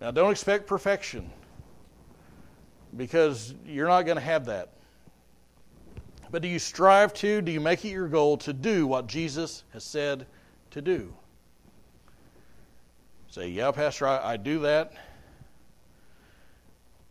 Now, 0.00 0.10
don't 0.10 0.30
expect 0.30 0.66
perfection 0.66 1.30
because 2.96 3.54
you're 3.64 3.88
not 3.88 4.02
going 4.02 4.16
to 4.16 4.22
have 4.22 4.46
that. 4.46 4.72
But 6.30 6.42
do 6.42 6.48
you 6.48 6.58
strive 6.58 7.14
to, 7.14 7.40
do 7.40 7.50
you 7.50 7.60
make 7.60 7.84
it 7.84 7.88
your 7.88 8.08
goal 8.08 8.36
to 8.38 8.52
do 8.52 8.86
what 8.86 9.06
Jesus 9.06 9.64
has 9.72 9.84
said 9.84 10.26
to 10.70 10.82
do? 10.82 11.14
Say, 13.30 13.48
yeah, 13.48 13.70
Pastor, 13.70 14.06
I, 14.06 14.32
I 14.32 14.36
do 14.36 14.60
that. 14.60 14.92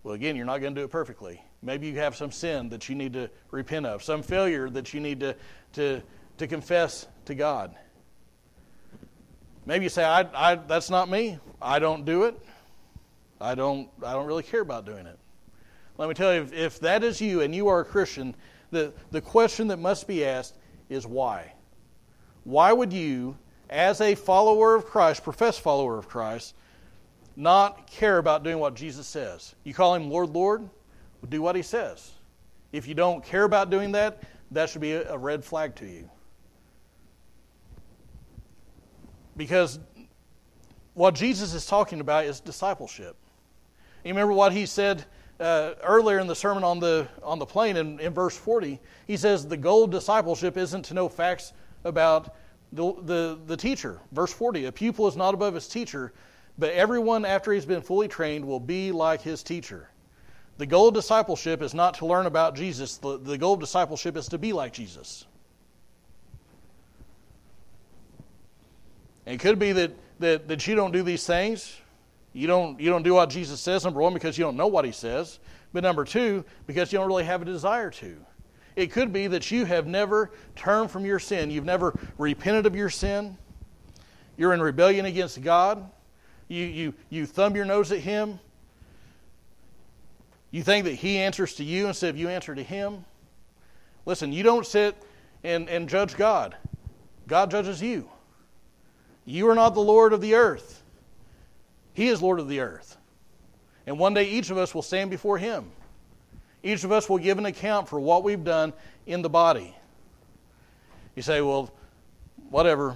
Well, 0.04 0.14
again, 0.14 0.36
you're 0.36 0.46
not 0.46 0.62
going 0.62 0.74
to 0.76 0.82
do 0.82 0.86
it 0.86 0.92
perfectly. 0.92 1.42
Maybe 1.62 1.88
you 1.88 1.96
have 1.96 2.16
some 2.16 2.32
sin 2.32 2.70
that 2.70 2.88
you 2.88 2.96
need 2.96 3.14
to 3.14 3.30
repent 3.52 3.86
of, 3.86 4.04
some 4.04 4.22
failure 4.22 4.70
that 4.70 4.94
you 4.94 5.00
need 5.00 5.20
to, 5.22 5.36
to, 5.74 6.02
to 6.38 6.48
confess 6.48 7.08
to 7.26 7.36
God. 7.36 7.76
Maybe 9.66 9.84
you 9.84 9.90
say, 9.90 10.06
I, 10.06 10.26
I, 10.34 10.56
that's 10.56 10.90
not 10.90 11.10
me. 11.10 11.40
I 11.62 11.80
don't 11.80 12.06
do 12.06 12.24
it. 12.24 12.40
I 13.42 13.54
don't, 13.54 13.90
I 14.04 14.14
don't 14.14 14.28
really 14.28 14.44
care 14.44 14.62
about 14.62 14.86
doing 14.86 15.06
it. 15.06 15.20
Let 15.98 16.08
me 16.08 16.16
tell 16.16 16.34
you, 16.34 16.42
if, 16.42 16.54
if 16.54 16.80
that 16.82 17.04
is 17.04 17.20
you 17.20 17.42
and 17.42 17.54
you 17.54 17.68
are 17.68 17.82
a 17.82 17.86
Christian, 17.86 18.36
the, 18.72 18.94
the 19.12 19.22
question 19.22 19.68
that 19.68 19.78
must 19.78 20.08
be 20.08 20.26
asked 20.26 20.56
is 20.90 21.06
why? 21.06 21.54
Why 22.44 22.72
would 22.72 22.94
you, 22.94 23.38
as 23.70 24.02
a 24.02 24.16
follower 24.16 24.76
of 24.76 24.86
Christ, 24.86 25.24
professed 25.24 25.62
follower 25.62 25.98
of 25.98 26.08
Christ, 26.08 26.54
not 27.36 27.88
care 27.88 28.18
about 28.18 28.44
doing 28.44 28.60
what 28.60 28.76
Jesus 28.76 29.08
says? 29.08 29.54
You 29.64 29.74
call 29.74 29.96
him 29.96 30.10
Lord, 30.10 30.30
Lord? 30.30 30.70
do 31.30 31.42
what 31.42 31.56
he 31.56 31.62
says. 31.62 32.12
If 32.72 32.88
you 32.88 32.94
don't 32.94 33.24
care 33.24 33.44
about 33.44 33.70
doing 33.70 33.94
that, 33.94 34.24
that 34.52 34.70
should 34.70 34.82
be 34.82 34.94
a 34.94 35.18
red 35.18 35.44
flag 35.44 35.76
to 35.76 35.86
you. 35.86 36.10
Because 39.36 39.80
what 40.94 41.14
Jesus 41.14 41.54
is 41.54 41.66
talking 41.66 42.00
about 42.00 42.26
is 42.26 42.40
discipleship. 42.40 43.16
You 44.04 44.12
remember 44.12 44.34
what 44.34 44.54
he 44.54 44.66
said 44.66 45.06
uh, 45.40 45.74
earlier 45.84 46.20
in 46.20 46.28
the 46.28 46.36
sermon 46.36 46.64
on 46.64 46.80
the 46.80 47.08
on 47.22 47.40
the 47.40 47.46
plain 47.46 47.78
in, 47.78 48.00
in 48.00 48.14
verse 48.14 48.36
40 48.36 48.80
he 49.06 49.18
says 49.18 49.48
the 49.48 49.58
goal 49.58 49.84
of 49.84 49.92
discipleship 49.92 50.58
isn't 50.58 50.84
to 50.84 50.94
know 50.94 51.08
facts 51.08 51.54
about 51.84 52.36
the, 52.74 52.94
the, 53.04 53.40
the 53.46 53.56
teacher. 53.56 54.00
Verse 54.12 54.34
40 54.34 54.66
a 54.66 54.72
pupil 54.72 55.08
is 55.08 55.16
not 55.16 55.34
above 55.34 55.54
his 55.54 55.68
teacher 55.68 56.14
but 56.58 56.72
everyone 56.74 57.24
after 57.24 57.54
he's 57.54 57.66
been 57.66 57.82
fully 57.82 58.08
trained 58.08 58.44
will 58.44 58.60
be 58.60 58.92
like 58.92 59.22
his 59.22 59.44
teacher. 59.44 59.90
The 60.58 60.66
goal 60.66 60.88
of 60.88 60.96
discipleship 60.96 61.62
is 61.62 61.76
not 61.76 61.94
to 61.96 62.08
learn 62.08 62.26
about 62.26 62.56
jesus. 62.56 62.98
The, 62.98 63.20
the 63.20 63.38
goal 63.38 63.54
of 63.54 63.60
discipleship 63.60 64.18
is 64.18 64.28
to 64.30 64.40
be 64.40 64.54
like 64.54 64.74
jesus. 64.74 65.26
And 69.28 69.36
it 69.36 69.40
could 69.40 69.60
be 69.60 69.72
that, 69.74 69.92
that, 70.20 70.48
that 70.48 70.66
you 70.66 70.74
don't 70.74 70.92
do 70.92 71.04
these 71.04 71.28
things 71.28 71.78
you 72.38 72.46
don't, 72.46 72.80
you 72.80 72.92
don't 72.92 73.02
do 73.02 73.16
what 73.16 73.32
Jesus 73.32 73.60
says, 73.60 73.84
number 73.84 74.00
one, 74.00 74.14
because 74.14 74.38
you 74.38 74.44
don't 74.44 74.56
know 74.56 74.68
what 74.68 74.86
he 74.86 74.92
says. 74.92 75.40
But 75.74 75.82
number 75.82 76.06
two, 76.06 76.46
because 76.68 76.94
you 76.94 77.00
don't 77.00 77.08
really 77.08 77.24
have 77.24 77.42
a 77.42 77.46
desire 77.46 77.90
to. 77.90 78.16
It 78.76 78.92
could 78.92 79.12
be 79.12 79.26
that 79.26 79.50
you 79.50 79.66
have 79.66 79.88
never 79.88 80.32
turned 80.56 80.92
from 80.92 81.04
your 81.04 81.18
sin. 81.18 81.50
You've 81.50 81.66
never 81.66 81.98
repented 82.20 82.68
of 82.68 82.76
your 82.76 82.92
sin. 82.92 83.38
You're 84.38 84.54
in 84.54 84.62
rebellion 84.62 85.08
against 85.08 85.42
God. 85.42 85.90
You, 86.48 86.64
you, 86.64 86.94
you 87.10 87.26
thumb 87.26 87.56
your 87.56 87.66
nose 87.66 87.92
at 87.92 88.00
Him. 88.02 88.40
You 90.52 90.62
think 90.62 90.86
that 90.86 90.94
He 90.94 91.18
answers 91.18 91.56
to 91.56 91.64
you 91.64 91.88
instead 91.88 92.12
of 92.12 92.18
you 92.18 92.30
answer 92.30 92.54
to 92.54 92.64
Him. 92.64 93.04
Listen, 94.06 94.32
you 94.32 94.44
don't 94.44 94.66
sit 94.66 94.96
and, 95.44 95.68
and 95.70 95.90
judge 95.90 96.16
God, 96.16 96.56
God 97.28 97.50
judges 97.50 97.82
you. 97.82 98.08
You 99.26 99.50
are 99.50 99.56
not 99.56 99.74
the 99.74 99.82
Lord 99.82 100.14
of 100.14 100.22
the 100.22 100.36
earth. 100.36 100.77
He 101.98 102.10
is 102.10 102.22
Lord 102.22 102.40
of 102.40 102.48
the 102.48 102.60
earth. 102.60 102.96
And 103.88 103.98
one 103.98 104.14
day 104.14 104.30
each 104.30 104.52
of 104.52 104.58
us 104.60 104.76
will 104.76 104.84
stand 104.84 105.10
before 105.10 105.40
Him. 105.40 105.72
Each 106.62 106.84
of 106.84 106.92
us 106.92 107.10
will 107.10 107.18
give 107.18 107.40
an 107.40 107.48
account 107.48 107.90
for 107.90 108.00
what 108.00 108.24
we've 108.24 108.44
done 108.44 108.72
in 109.08 109.24
the 109.24 109.32
body. 109.32 109.76
You 111.16 111.24
say, 111.24 111.42
well, 111.42 111.74
whatever. 112.52 112.96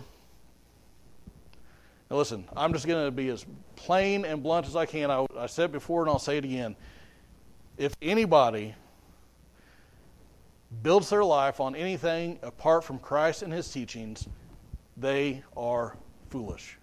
Now, 2.11 2.17
listen, 2.17 2.47
I'm 2.55 2.73
just 2.73 2.85
going 2.85 3.03
to 3.03 3.09
be 3.09 3.29
as 3.29 3.43
plain 3.75 4.23
and 4.23 4.43
blunt 4.43 4.67
as 4.67 4.75
I 4.75 4.85
can. 4.85 5.09
I, 5.09 5.25
I 5.35 5.47
said 5.47 5.65
it 5.65 5.71
before 5.71 6.03
and 6.03 6.09
I'll 6.11 6.19
say 6.19 6.37
it 6.37 6.45
again. 6.45 6.75
If 7.79 7.95
anybody 8.03 8.75
builds 10.83 11.09
their 11.09 11.23
life 11.23 11.59
on 11.59 11.75
anything 11.75 12.37
apart 12.43 12.83
from 12.83 12.99
Christ 12.99 13.41
and 13.41 13.51
His 13.51 13.67
teachings, 13.67 14.27
they 14.95 15.41
are 15.57 15.97
foolish. 16.29 16.77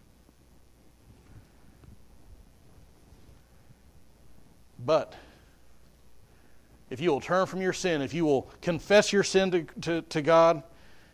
But 4.79 5.15
if 6.91 7.01
you 7.01 7.11
will 7.11 7.21
turn 7.21 7.47
from 7.47 7.61
your 7.61 7.73
sin, 7.73 8.01
if 8.01 8.15
you 8.15 8.25
will 8.25 8.51
confess 8.63 9.13
your 9.13 9.23
sin 9.23 9.51
to, 9.51 9.63
to, 9.83 10.03
to 10.03 10.23
God, 10.23 10.63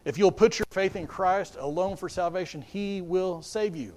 if 0.05 0.19
you'll 0.19 0.33
put 0.33 0.59
your 0.59 0.67
faith 0.71 0.97
in 0.97 1.07
Christ 1.07 1.57
alone 1.59 1.97
for 1.97 2.09
salvation, 2.09 2.63
He 2.63 3.01
will 3.01 3.43
save 3.43 3.75
you. 3.75 3.95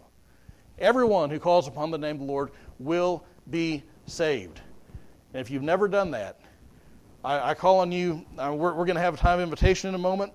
Everyone 0.80 1.30
who 1.30 1.40
calls 1.40 1.68
upon 1.68 1.92
the 1.92 1.98
name 1.98 2.16
of 2.16 2.20
the 2.20 2.26
Lord 2.26 2.52
will 2.80 3.26
be 3.50 3.84
saved. 4.06 4.62
And 5.34 5.42
if 5.42 5.50
you've 5.52 5.64
never 5.64 5.88
done 5.88 6.12
that, 6.12 6.40
I, 7.24 7.52
I 7.52 7.54
call 7.54 7.80
on 7.80 7.92
you, 7.92 8.26
uh, 8.38 8.54
we're, 8.54 8.74
we're 8.74 8.86
going 8.86 8.96
to 8.96 9.02
have 9.02 9.16
a 9.16 9.18
time 9.18 9.40
of 9.40 9.44
invitation 9.44 9.90
in 9.90 9.96
a 9.96 10.00
moment. 10.00 10.32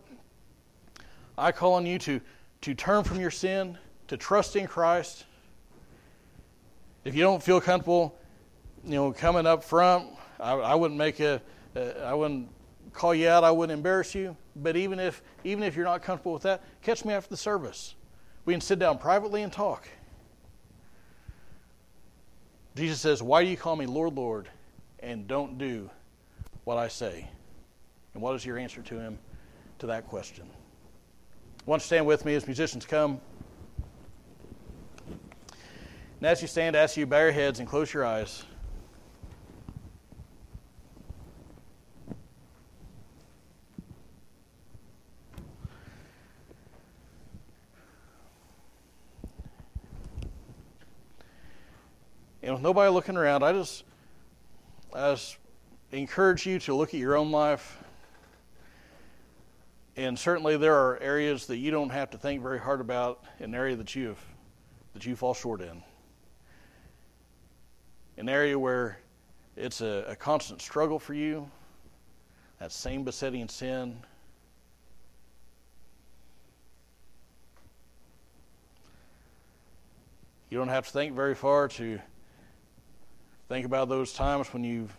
I 1.38 1.52
call 1.52 1.74
on 1.74 1.86
you 1.86 1.98
to, 2.00 2.20
to 2.62 2.74
turn 2.74 3.02
from 3.02 3.20
your 3.20 3.30
sin, 3.30 3.78
to 4.08 4.16
trust 4.16 4.56
in 4.56 4.66
Christ. 4.66 5.24
If 7.04 7.14
you 7.14 7.22
don't 7.22 7.42
feel 7.42 7.60
comfortable 7.60 8.18
you 8.84 8.92
know, 8.92 9.12
coming 9.12 9.46
up 9.46 9.62
front, 9.62 10.08
I, 10.40 10.52
I 10.52 10.74
wouldn't 10.74 10.98
make 10.98 11.20
a, 11.20 11.40
uh, 11.76 11.80
I 12.04 12.14
wouldn't 12.14 12.48
call 12.92 13.14
you 13.14 13.28
out. 13.28 13.44
I 13.44 13.50
wouldn't 13.50 13.76
embarrass 13.76 14.14
you. 14.14 14.36
But 14.56 14.76
even 14.76 14.98
if, 14.98 15.22
even 15.44 15.62
if 15.62 15.76
you're 15.76 15.84
not 15.84 16.02
comfortable 16.02 16.32
with 16.32 16.42
that, 16.42 16.62
catch 16.82 17.04
me 17.04 17.14
after 17.14 17.30
the 17.30 17.36
service. 17.36 17.94
We 18.44 18.52
can 18.52 18.60
sit 18.60 18.78
down 18.78 18.98
privately 18.98 19.42
and 19.42 19.52
talk. 19.52 19.88
Jesus 22.74 23.00
says, 23.00 23.22
Why 23.22 23.44
do 23.44 23.50
you 23.50 23.56
call 23.56 23.76
me 23.76 23.86
Lord, 23.86 24.14
Lord, 24.14 24.48
and 25.00 25.26
don't 25.26 25.58
do 25.58 25.90
what 26.64 26.78
I 26.78 26.88
say? 26.88 27.28
And 28.14 28.22
what 28.22 28.34
is 28.34 28.44
your 28.44 28.58
answer 28.58 28.82
to 28.82 28.98
him 28.98 29.18
to 29.78 29.86
that 29.86 30.06
question? 30.08 30.48
Why 31.64 31.78
stand 31.78 32.06
with 32.06 32.24
me 32.24 32.34
as 32.34 32.46
musicians 32.46 32.84
come? 32.84 33.20
And 36.18 36.28
as 36.28 36.42
you 36.42 36.48
stand, 36.48 36.76
I 36.76 36.80
ask 36.80 36.96
you 36.96 37.06
bow 37.06 37.20
your 37.20 37.32
heads 37.32 37.58
and 37.60 37.68
close 37.68 37.92
your 37.92 38.04
eyes. 38.04 38.44
And 52.42 52.54
with 52.54 52.62
nobody 52.62 52.90
looking 52.90 53.16
around, 53.16 53.42
I 53.44 53.52
just, 53.52 53.84
I 54.92 55.12
just 55.12 55.36
encourage 55.92 56.44
you 56.46 56.58
to 56.60 56.74
look 56.74 56.92
at 56.92 57.00
your 57.00 57.16
own 57.16 57.30
life. 57.30 57.78
And 59.96 60.18
certainly 60.18 60.56
there 60.56 60.74
are 60.74 60.98
areas 61.00 61.46
that 61.46 61.58
you 61.58 61.70
don't 61.70 61.90
have 61.90 62.10
to 62.10 62.18
think 62.18 62.42
very 62.42 62.58
hard 62.58 62.80
about, 62.80 63.22
an 63.38 63.54
area 63.54 63.76
that 63.76 63.94
you 63.94 64.08
have, 64.08 64.18
that 64.94 65.06
you 65.06 65.14
fall 65.14 65.34
short 65.34 65.60
in. 65.60 65.82
An 68.16 68.28
area 68.28 68.58
where 68.58 68.98
it's 69.56 69.80
a, 69.80 70.04
a 70.08 70.16
constant 70.16 70.60
struggle 70.60 70.98
for 70.98 71.14
you, 71.14 71.48
that 72.58 72.72
same 72.72 73.04
besetting 73.04 73.48
sin. 73.48 73.98
You 80.50 80.58
don't 80.58 80.68
have 80.68 80.86
to 80.86 80.92
think 80.92 81.14
very 81.14 81.34
far 81.34 81.68
to 81.68 82.00
Think 83.52 83.66
about 83.66 83.90
those 83.90 84.14
times 84.14 84.50
when 84.54 84.64
you've 84.64 84.96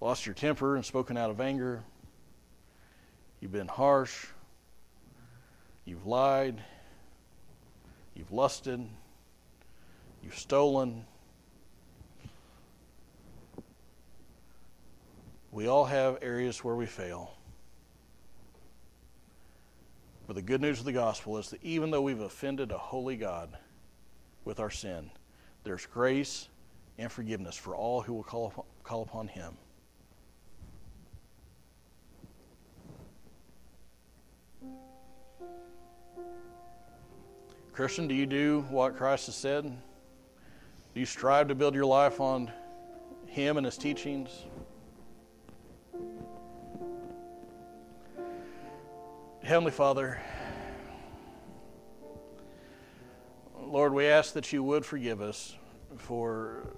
lost 0.00 0.26
your 0.26 0.34
temper 0.34 0.74
and 0.74 0.84
spoken 0.84 1.16
out 1.16 1.30
of 1.30 1.40
anger. 1.40 1.84
You've 3.38 3.52
been 3.52 3.68
harsh. 3.68 4.26
You've 5.84 6.08
lied. 6.08 6.60
You've 8.16 8.32
lusted. 8.32 8.84
You've 10.24 10.36
stolen. 10.36 11.04
We 15.52 15.68
all 15.68 15.84
have 15.84 16.18
areas 16.20 16.64
where 16.64 16.74
we 16.74 16.86
fail. 16.86 17.32
But 20.26 20.34
the 20.34 20.42
good 20.42 20.60
news 20.60 20.80
of 20.80 20.84
the 20.84 20.92
gospel 20.92 21.38
is 21.38 21.50
that 21.50 21.62
even 21.62 21.92
though 21.92 22.02
we've 22.02 22.18
offended 22.18 22.72
a 22.72 22.78
holy 22.78 23.16
God 23.16 23.56
with 24.44 24.58
our 24.58 24.70
sin, 24.70 25.12
there's 25.64 25.86
grace 25.86 26.48
and 26.98 27.10
forgiveness 27.10 27.56
for 27.56 27.74
all 27.74 28.02
who 28.02 28.12
will 28.12 28.22
call, 28.22 28.66
call 28.84 29.02
upon 29.02 29.28
Him. 29.28 29.56
Christian, 37.72 38.06
do 38.06 38.14
you 38.14 38.26
do 38.26 38.64
what 38.70 38.96
Christ 38.96 39.26
has 39.26 39.34
said? 39.34 39.64
Do 39.64 41.00
you 41.00 41.06
strive 41.06 41.48
to 41.48 41.56
build 41.56 41.74
your 41.74 41.86
life 41.86 42.20
on 42.20 42.52
Him 43.26 43.56
and 43.56 43.66
His 43.66 43.76
teachings? 43.76 44.30
Heavenly 49.42 49.72
Father, 49.72 50.22
Lord, 53.74 53.92
we 53.92 54.06
ask 54.06 54.34
that 54.34 54.52
you 54.52 54.62
would 54.62 54.86
forgive 54.86 55.20
us 55.20 55.56
for, 55.96 56.76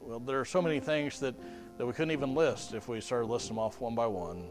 well, 0.00 0.18
there 0.18 0.40
are 0.40 0.46
so 0.46 0.62
many 0.62 0.80
things 0.80 1.20
that, 1.20 1.34
that 1.76 1.84
we 1.84 1.92
couldn't 1.92 2.12
even 2.12 2.34
list 2.34 2.72
if 2.72 2.88
we 2.88 3.02
started 3.02 3.26
listing 3.26 3.56
them 3.56 3.58
off 3.58 3.82
one 3.82 3.94
by 3.94 4.06
one. 4.06 4.48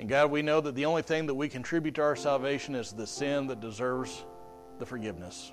And 0.00 0.08
God, 0.08 0.32
we 0.32 0.42
know 0.42 0.60
that 0.60 0.74
the 0.74 0.86
only 0.86 1.02
thing 1.02 1.26
that 1.26 1.36
we 1.36 1.48
contribute 1.48 1.94
to 1.94 2.02
our 2.02 2.16
salvation 2.16 2.74
is 2.74 2.90
the 2.90 3.06
sin 3.06 3.46
that 3.46 3.60
deserves 3.60 4.24
the 4.80 4.86
forgiveness. 4.86 5.52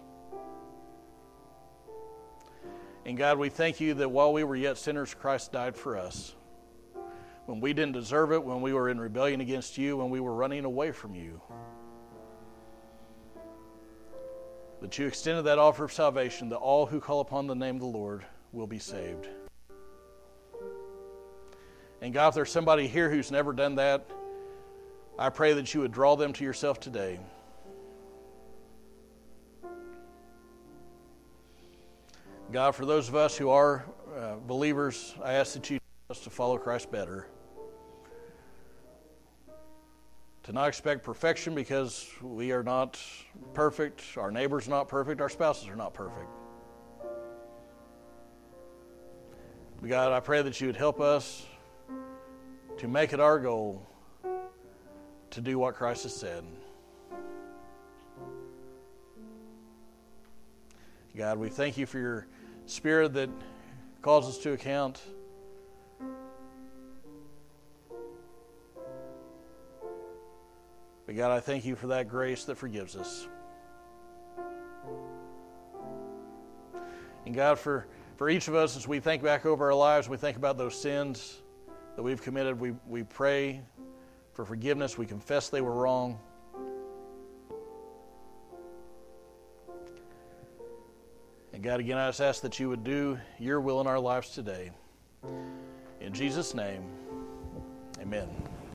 And 3.06 3.16
God, 3.16 3.38
we 3.38 3.50
thank 3.50 3.80
you 3.80 3.94
that 3.94 4.10
while 4.10 4.34
we 4.34 4.44
were 4.44 4.56
yet 4.56 4.80
sinners, 4.80 5.14
Christ 5.14 5.52
died 5.52 5.76
for 5.76 5.96
us. 5.96 6.34
When 7.48 7.62
we 7.62 7.72
didn't 7.72 7.94
deserve 7.94 8.34
it, 8.34 8.44
when 8.44 8.62
we 8.62 8.74
were 8.74 8.90
in 8.90 9.00
rebellion 9.00 9.40
against 9.40 9.78
you, 9.78 9.96
when 9.96 10.10
we 10.10 10.20
were 10.20 10.34
running 10.34 10.66
away 10.66 10.92
from 10.92 11.16
you. 11.16 11.42
That 14.82 15.00
you 15.00 15.08
extended 15.08 15.44
that 15.44 15.58
offer 15.58 15.86
of 15.86 15.94
salvation 15.94 16.50
that 16.50 16.58
all 16.58 16.86
who 16.86 17.00
call 17.00 17.22
upon 17.22 17.48
the 17.48 17.56
name 17.56 17.76
of 17.76 17.82
the 17.82 17.88
Lord 17.88 18.26
will 18.52 18.68
be 18.68 18.80
saved. 18.80 19.30
And 22.02 22.14
God, 22.14 22.28
if 22.28 22.36
there's 22.36 22.52
somebody 22.52 22.86
here 22.86 23.10
who's 23.10 23.32
never 23.32 23.54
done 23.54 23.76
that, 23.76 24.06
I 25.18 25.30
pray 25.30 25.54
that 25.54 25.74
you 25.74 25.80
would 25.80 25.94
draw 25.94 26.18
them 26.18 26.34
to 26.34 26.44
yourself 26.44 26.82
today. 26.82 27.18
God, 32.52 32.76
for 32.76 32.86
those 32.86 33.08
of 33.08 33.16
us 33.16 33.38
who 33.38 33.50
are 33.52 33.86
uh, 34.18 34.36
believers, 34.36 35.16
I 35.24 35.34
ask 35.36 35.54
that 35.54 35.70
you 35.70 35.80
us 36.10 36.20
to 36.20 36.30
follow 36.30 36.58
Christ 36.58 36.92
better. 36.92 37.28
To 40.48 40.54
not 40.54 40.70
expect 40.70 41.04
perfection 41.04 41.54
because 41.56 42.10
we 42.22 42.54
are 42.54 42.64
not 42.64 42.98
perfect, 43.54 44.02
our 44.16 44.32
neighbor's 44.32 44.66
are 44.68 44.70
not 44.70 44.88
perfect, 44.88 45.20
our 45.20 45.28
spouses 45.28 45.68
are 45.68 45.76
not 45.76 45.94
perfect. 45.94 46.30
God, 49.86 50.14
I 50.14 50.22
pray 50.22 50.42
that 50.42 50.62
you 50.62 50.68
would 50.68 50.78
help 50.78 51.02
us 51.02 51.46
to 52.78 52.88
make 52.88 53.12
it 53.12 53.20
our 53.20 53.40
goal 53.40 53.86
to 55.32 55.42
do 55.42 55.60
what 55.60 55.76
Christ 55.76 56.04
has 56.04 56.16
said. 56.16 56.46
God, 61.14 61.40
we 61.40 61.50
thank 61.50 61.78
you 61.78 61.86
for 61.86 62.00
your 62.00 62.26
spirit 62.68 63.14
that 63.16 63.30
calls 64.02 64.30
us 64.30 64.38
to 64.44 64.54
account. 64.54 65.02
But 71.08 71.16
God, 71.16 71.32
I 71.32 71.40
thank 71.40 71.66
you 71.66 71.76
for 71.76 71.88
that 71.88 72.10
grace 72.10 72.44
that 72.44 72.58
forgives 72.58 72.96
us. 72.96 73.28
And 77.26 77.34
God, 77.34 77.58
for, 77.58 77.88
for 78.18 78.30
each 78.30 78.48
of 78.48 78.56
us, 78.56 78.78
as 78.78 78.88
we 78.88 79.00
think 79.00 79.24
back 79.24 79.46
over 79.46 79.66
our 79.66 79.74
lives, 79.74 80.08
we 80.08 80.18
think 80.18 80.38
about 80.38 80.58
those 80.58 80.80
sins 80.80 81.42
that 81.96 82.04
we've 82.04 82.22
committed, 82.22 82.60
we, 82.60 82.74
we 82.88 83.04
pray 83.04 83.62
for 84.34 84.46
forgiveness. 84.46 84.98
We 84.98 85.06
confess 85.06 85.50
they 85.50 85.62
were 85.62 85.74
wrong. 85.74 86.20
And 91.54 91.64
God, 91.64 91.80
again, 91.80 91.98
I 91.98 92.10
just 92.10 92.22
ask 92.22 92.42
that 92.44 92.60
you 92.60 92.70
would 92.70 92.84
do 92.84 93.18
your 93.40 93.60
will 93.62 93.82
in 93.82 93.88
our 93.88 94.00
lives 94.00 94.30
today. 94.30 94.72
In 96.00 96.14
Jesus' 96.14 96.54
name, 96.54 96.84
amen. 98.00 98.47